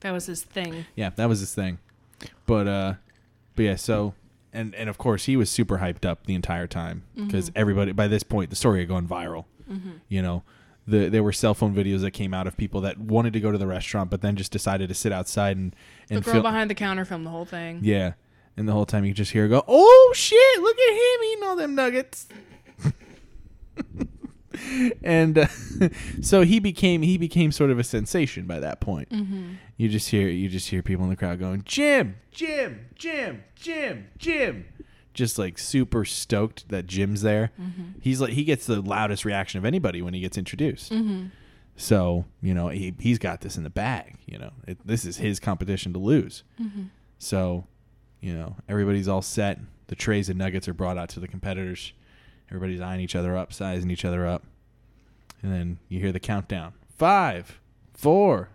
[0.00, 0.86] that was his thing.
[0.96, 1.78] Yeah, that was his thing.
[2.46, 2.94] But uh,
[3.56, 4.14] but yeah, so.
[4.54, 7.52] And, and of course he was super hyped up the entire time because Mhm.
[7.56, 9.46] everybody by this point the story had gone viral.
[9.70, 9.90] Mm-hmm.
[10.10, 10.42] you know
[10.86, 13.52] the there were cell phone videos that came out of people that wanted to go
[13.52, 15.74] to the restaurant but then just decided to sit outside and
[16.08, 17.80] The girl feel behind the counter filmed the whole thing.
[17.82, 18.14] yeah
[18.56, 21.44] and the whole time you just hear her go oh shit look at him eating
[21.44, 22.26] all them nuggets
[25.02, 25.46] and uh,
[26.20, 29.54] so he became he became sort of a sensation by that point Mm-hmm.
[29.78, 34.08] you just hear you just hear people in the crowd going jim jim jim jim
[34.18, 34.66] jim
[35.14, 37.98] just like super stoked that jim's there Mm-hmm.
[38.00, 41.26] he's like he gets the loudest reaction of anybody when he gets introduced Mm-hmm.
[41.76, 44.16] so you know he he's got this in the bag.
[44.26, 46.44] You know it, this is his competition to lose.
[46.60, 46.84] Mm-hmm.
[47.18, 47.66] So
[48.20, 49.58] you know everybody's all set.
[49.88, 51.92] The trays of nuggets are brought out to the competitors.
[52.48, 54.42] Everybody's eyeing each other up, sizing each other up,
[55.42, 57.60] and then you hear the countdown: five,
[57.94, 58.50] four,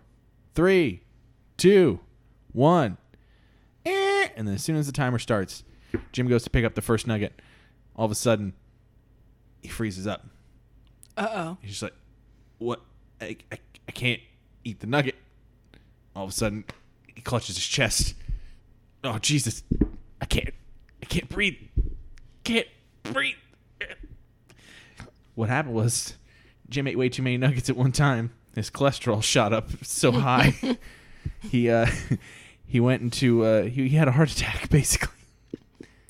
[0.54, 1.02] three,
[1.56, 2.00] two,
[2.52, 2.96] one.
[3.86, 4.28] Eh.
[4.36, 5.64] And then as soon as the timer starts,
[6.12, 7.40] Jim goes to pick up the first nugget.
[7.96, 8.52] All of a sudden,
[9.60, 10.26] he freezes up.
[11.16, 11.56] Uh oh.
[11.60, 11.94] He's just like,
[12.58, 12.80] "What?
[13.20, 13.58] I, I,
[13.88, 14.20] I can't
[14.64, 15.16] eat the nugget."
[16.14, 16.64] All of a sudden,
[17.06, 18.14] he clutches his chest.
[19.04, 19.62] Oh Jesus!
[20.20, 20.54] I can't.
[21.02, 21.56] I can't breathe.
[22.44, 22.68] Can't
[23.02, 23.34] breathe.
[25.34, 26.14] What happened was,
[26.68, 28.32] Jim ate way too many nuggets at one time.
[28.56, 30.52] His cholesterol shot up so high.
[31.40, 31.86] he uh,
[32.66, 35.17] he went into uh, he, he had a heart attack basically.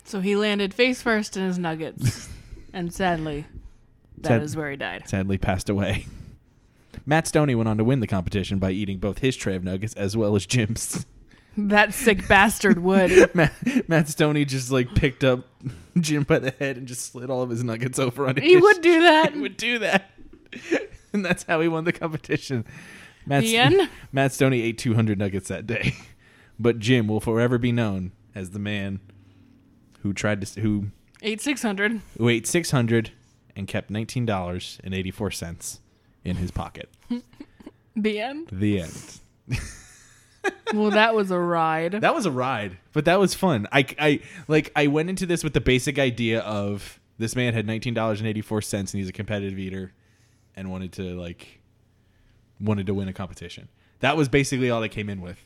[0.09, 2.29] So he landed face first in his nuggets,
[2.73, 3.47] and sadly,
[4.19, 5.09] that is Sad- where he died.
[5.09, 6.07] sadly passed away.
[7.07, 9.95] Matt Stonie went on to win the competition by eating both his tray of nuggets
[9.95, 11.07] as well as Jim's.
[11.61, 13.35] That sick bastard would.
[13.35, 13.53] Matt,
[13.89, 15.41] Matt Stonie just like picked up
[15.99, 18.63] Jim by the head and just slid all of his nuggets over onto He his
[18.63, 19.33] would do that.
[19.35, 20.09] He would do that.
[21.13, 22.65] and that's how he won the competition.
[23.27, 23.91] Matt, The end?
[24.13, 25.97] Matt Stonie ate 200 nuggets that day,
[26.61, 29.01] but Jim will forever be known as the man
[30.09, 30.87] who tried to who
[31.23, 32.01] ate six hundred.
[32.17, 33.11] who ate 600
[33.55, 35.79] and kept $19.84
[36.25, 36.89] in his pocket.
[37.97, 38.49] The end.
[38.53, 39.21] The end.
[40.73, 41.93] Well, that was a ride.
[41.93, 43.67] That was a ride, but that was fun.
[43.73, 47.67] I, I like I went into this with the basic idea of this man had
[47.67, 49.93] nineteen dollars and eighty four cents, and he's a competitive eater,
[50.55, 51.61] and wanted to like
[52.61, 53.69] wanted to win a competition.
[53.99, 55.39] That was basically all I came in with,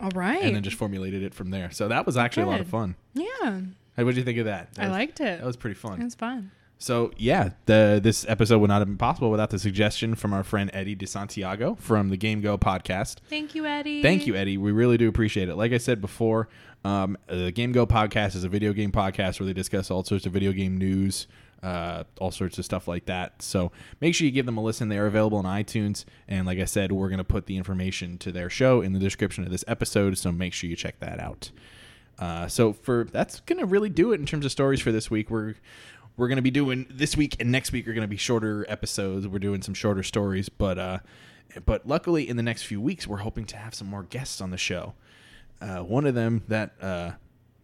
[0.00, 0.42] All right.
[0.42, 1.70] and then just formulated it from there.
[1.70, 2.96] So that was actually a lot of fun.
[3.14, 3.60] yeah,
[3.96, 4.72] Hey, what did you think of that?
[4.74, 5.38] That I was- liked it.
[5.40, 6.00] That was pretty fun.
[6.00, 6.50] It was fun.
[6.78, 10.42] So yeah, the this episode would not have been possible without the suggestion from our
[10.42, 13.16] friend Eddie De Santiago from the GameGo podcast.
[13.28, 14.00] Thank you, Eddie.
[14.00, 14.56] Thank you, Eddie.
[14.56, 15.56] We really do appreciate it.
[15.56, 16.48] Like I said before,
[16.82, 20.32] um, the GameGo podcast is a video game podcast where they discuss all sorts of
[20.32, 21.26] video game news,
[21.62, 23.42] uh, all sorts of stuff like that.
[23.42, 24.88] So make sure you give them a listen.
[24.88, 26.04] They are available on iTunes.
[26.28, 28.98] And like I said, we're going to put the information to their show in the
[28.98, 30.16] description of this episode.
[30.18, 31.50] So make sure you check that out.
[32.20, 35.30] Uh, so for that's gonna really do it in terms of stories for this week.
[35.30, 35.54] We're
[36.16, 39.26] we're gonna be doing this week and next week are gonna be shorter episodes.
[39.26, 40.98] We're doing some shorter stories, but uh,
[41.64, 44.50] but luckily in the next few weeks we're hoping to have some more guests on
[44.50, 44.92] the show.
[45.62, 47.12] Uh, one of them that uh,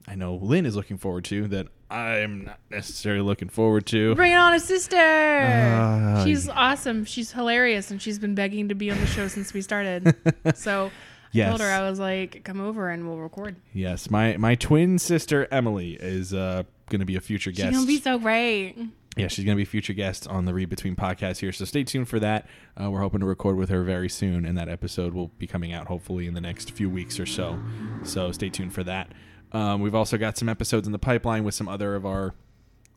[0.08, 4.14] I know Lynn is looking forward to that I'm not necessarily looking forward to.
[4.14, 4.96] Bring on a sister.
[4.98, 7.04] Ah, she's awesome.
[7.04, 10.14] She's hilarious, and she's been begging to be on the show since we started.
[10.54, 10.90] so
[11.32, 11.46] Yes.
[11.46, 14.98] I told her I was like, "Come over and we'll record." Yes, my my twin
[14.98, 17.68] sister Emily is uh, going to be a future guest.
[17.68, 18.74] She's gonna be so great.
[19.16, 21.52] yeah, she's going to be a future guest on the Read Between podcast here.
[21.52, 22.46] So stay tuned for that.
[22.80, 25.72] Uh, we're hoping to record with her very soon, and that episode will be coming
[25.72, 27.58] out hopefully in the next few weeks or so.
[28.04, 29.12] So stay tuned for that.
[29.52, 32.34] Um, we've also got some episodes in the pipeline with some other of our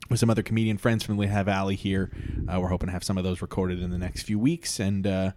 [0.10, 2.12] with some other comedian friends from Lehigh Valley here.
[2.48, 5.06] Uh, we're hoping to have some of those recorded in the next few weeks and
[5.06, 5.32] uh,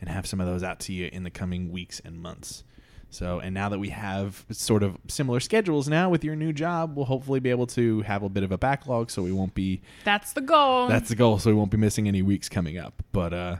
[0.00, 2.62] and have some of those out to you in the coming weeks and months.
[3.10, 6.94] So, and now that we have sort of similar schedules now with your new job,
[6.94, 9.80] we'll hopefully be able to have a bit of a backlog, so we won't be
[10.04, 10.88] That's the goal.
[10.88, 13.02] that's the goal, so we won't be missing any weeks coming up.
[13.12, 13.56] But uh,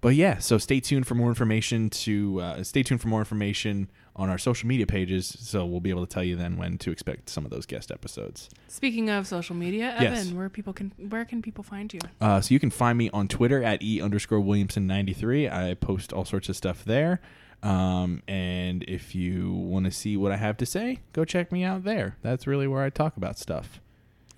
[0.00, 1.90] but yeah, so stay tuned for more information.
[1.90, 3.88] To uh, stay tuned for more information
[4.18, 5.36] on our social media pages.
[5.40, 7.90] So we'll be able to tell you then when to expect some of those guest
[7.90, 8.50] episodes.
[8.66, 10.20] Speaking of social media, Yes.
[10.26, 12.00] Evan, where people can where can people find you?
[12.20, 15.48] Uh, so you can find me on Twitter at e underscore Williamson ninety three.
[15.48, 17.20] I post all sorts of stuff there.
[17.62, 21.64] Um, and if you want to see what I have to say, go check me
[21.64, 22.16] out there.
[22.22, 23.80] That's really where I talk about stuff.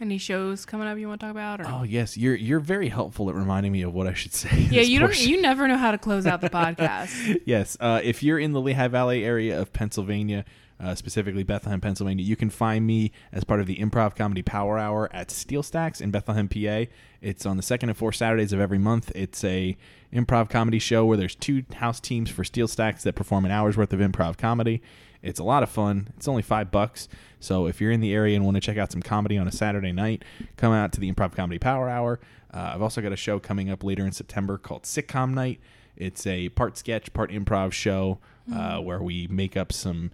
[0.01, 1.61] Any shows coming up you want to talk about?
[1.61, 4.69] Or Oh yes, you're you're very helpful at reminding me of what I should say.
[4.71, 5.19] yeah, you don't.
[5.21, 7.41] You never know how to close out the podcast.
[7.45, 7.77] yes.
[7.79, 10.47] Uh, if you're in the Lehigh Valley area of Pennsylvania,
[10.83, 14.79] uh, specifically Bethlehem, Pennsylvania, you can find me as part of the Improv Comedy Power
[14.79, 16.91] Hour at Steel Stacks in Bethlehem, PA.
[17.21, 19.13] It's on the second and fourth Saturdays of every month.
[19.15, 19.77] It's a
[20.15, 23.77] improv comedy show where there's two house teams for Steel Stacks that perform an hour's
[23.77, 24.81] worth of improv comedy.
[25.23, 26.09] It's a lot of fun.
[26.17, 27.09] It's only five bucks.
[27.41, 29.53] So if you're in the area and want to check out some comedy on a
[29.53, 30.25] Saturday night,
[30.57, 32.21] come out to the Improv Comedy Power Hour.
[32.53, 35.61] Uh, I've also got a show coming up later in September called Sitcom Night.
[35.97, 38.19] It's a part sketch, part improv show
[38.53, 40.11] uh, where we make up some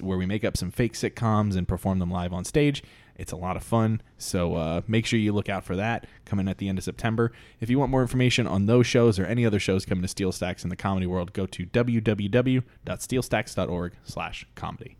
[0.00, 2.82] where we make up some fake sitcoms and perform them live on stage.
[3.16, 6.48] It's a lot of fun, so uh, make sure you look out for that coming
[6.48, 7.32] at the end of September.
[7.60, 10.32] If you want more information on those shows or any other shows coming to Steel
[10.32, 14.96] Stacks in the comedy world, go to www.steelstacks.org slash comedy.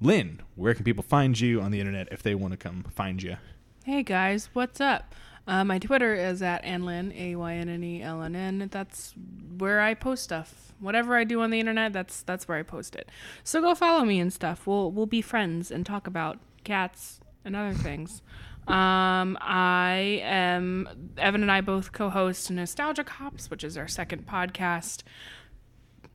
[0.00, 3.22] Lynn, where can people find you on the internet if they want to come find
[3.22, 3.36] you?
[3.84, 5.14] hey guys, what's up?
[5.46, 8.68] Uh, my Twitter is at Anlin A Y N N E L N N.
[8.70, 9.14] That's
[9.58, 10.72] where I post stuff.
[10.78, 13.08] Whatever I do on the internet, that's that's where I post it.
[13.42, 14.66] So go follow me and stuff.
[14.66, 18.22] We'll we'll be friends and talk about cats and other things.
[18.68, 25.02] Um, I am Evan and I both co-host Nostalgia Cops, which is our second podcast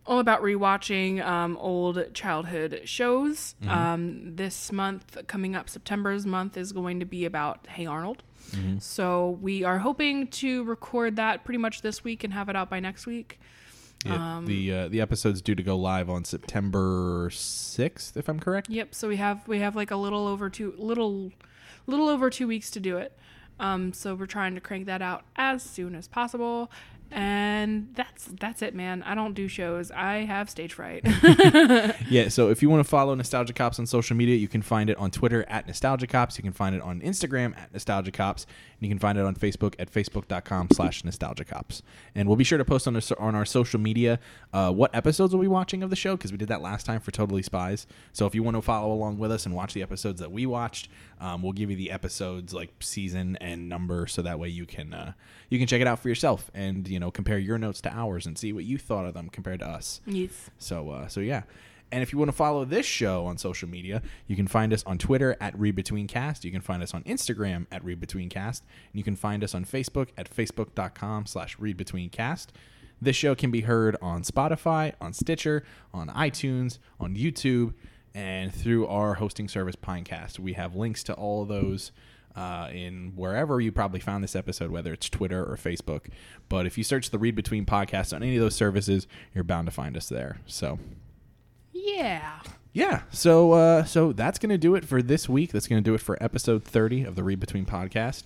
[0.07, 3.55] all about rewatching um, old childhood shows.
[3.67, 8.21] Um, this month, coming up, September's month is going to be about Hey Arnold.
[8.79, 12.69] So we are hoping to record that pretty much this week and have it out
[12.69, 13.39] by next week.
[14.05, 18.69] Yeah, the uh, the episode's due to go live on September sixth, if I'm correct.
[18.69, 18.93] Yep.
[18.93, 21.31] So we have we have like a little over two little
[21.87, 23.17] little over two weeks to do it.
[23.59, 26.69] Um, so we're trying to crank that out as soon as possible.
[27.11, 29.03] And that's that's it, man.
[29.03, 29.91] I don't do shows.
[29.91, 31.05] I have stage fright.
[32.09, 34.89] Yeah, so if you want to follow Nostalgia Cops on social media, you can find
[34.89, 36.37] it on Twitter at Nostalgia Cops.
[36.37, 38.43] You can find it on Instagram at Nostalgia Cops.
[38.43, 41.81] And you can find it on Facebook at facebook.com slash Nostalgia Cops.
[42.13, 44.19] And we'll be sure to post on our, on our social media
[44.53, 46.99] uh, what episodes we'll be watching of the show because we did that last time
[46.99, 47.87] for Totally Spies.
[48.13, 50.45] So if you want to follow along with us and watch the episodes that we
[50.45, 50.89] watched,
[51.19, 54.93] um, we'll give you the episodes like season and number so that way you can
[54.93, 55.13] uh,
[55.49, 56.51] you can check it out for yourself.
[56.53, 59.29] And You know, compare your notes to ours and see what you thought of them
[59.29, 60.01] compared to us.
[60.05, 60.49] Yes.
[60.57, 61.43] So, uh, so yeah.
[61.91, 64.83] And if you want to follow this show on social media, you can find us
[64.85, 66.43] on Twitter at ReadBetweenCast.
[66.43, 68.61] You can find us on Instagram at ReadBetweenCast.
[68.61, 72.47] And you can find us on Facebook at Facebook.com slash ReadBetweenCast.
[73.01, 75.63] This show can be heard on Spotify, on Stitcher,
[75.93, 77.73] on iTunes, on YouTube,
[78.15, 80.39] and through our hosting service, Pinecast.
[80.39, 81.91] We have links to all of those
[82.35, 86.07] uh, in wherever you probably found this episode, whether it's Twitter or Facebook.
[86.49, 89.67] But if you search the Read Between podcast on any of those services, you're bound
[89.67, 90.37] to find us there.
[90.47, 90.79] So
[91.73, 92.39] Yeah.
[92.73, 95.51] yeah, so uh, so that's gonna do it for this week.
[95.51, 98.23] That's gonna do it for episode thirty of the Read Between podcast.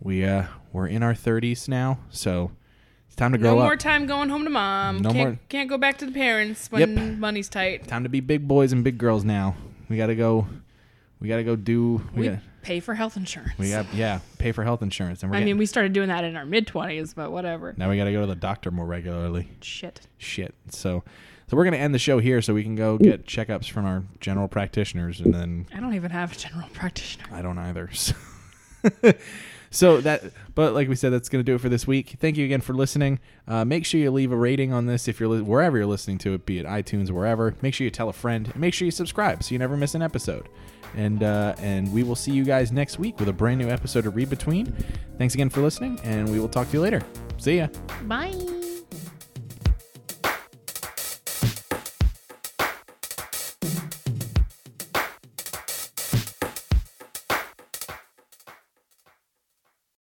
[0.00, 2.52] We uh we're in our thirties now, so
[3.12, 3.64] it's time to grow No up.
[3.64, 5.02] more time going home to mom.
[5.02, 7.18] No can't, more- Can't go back to the parents when Yep.
[7.18, 7.86] money's tight.
[7.86, 9.54] Time to be big boys and big girls now.
[9.90, 10.46] We gotta go.
[11.20, 12.02] We gotta go do.
[12.14, 13.52] We, We gotta, pay for health insurance.
[13.58, 16.24] we got yeah pay for health insurance, and we're I mean, we started doing that
[16.24, 17.74] in our mid twenties, but whatever.
[17.76, 19.50] now we gotta go to the doctor more regularly.
[19.60, 20.00] Shit.
[20.16, 20.54] Shit.
[20.70, 21.04] So
[21.48, 24.04] so we're gonna end the show here so we can go get checkups from our
[24.20, 27.26] general practitioners, and then I don't even have a general practitioner.
[27.30, 27.90] I don't either.
[28.94, 29.12] So,
[29.72, 30.22] so that,
[30.54, 32.16] but like we said, that's going to do it for this week.
[32.20, 33.18] Thank you again for listening.
[33.48, 36.18] Uh, make sure you leave a rating on this if you're li- wherever you're listening
[36.18, 37.56] to it, be it iTunes, wherever.
[37.62, 38.46] Make sure you tell a friend.
[38.46, 40.48] And make sure you subscribe so you never miss an episode.
[40.94, 44.06] And uh, and we will see you guys next week with a brand new episode
[44.06, 44.66] of Read Between.
[45.16, 47.02] Thanks again for listening, and we will talk to you later.
[47.38, 47.68] See ya.
[48.02, 48.71] Bye.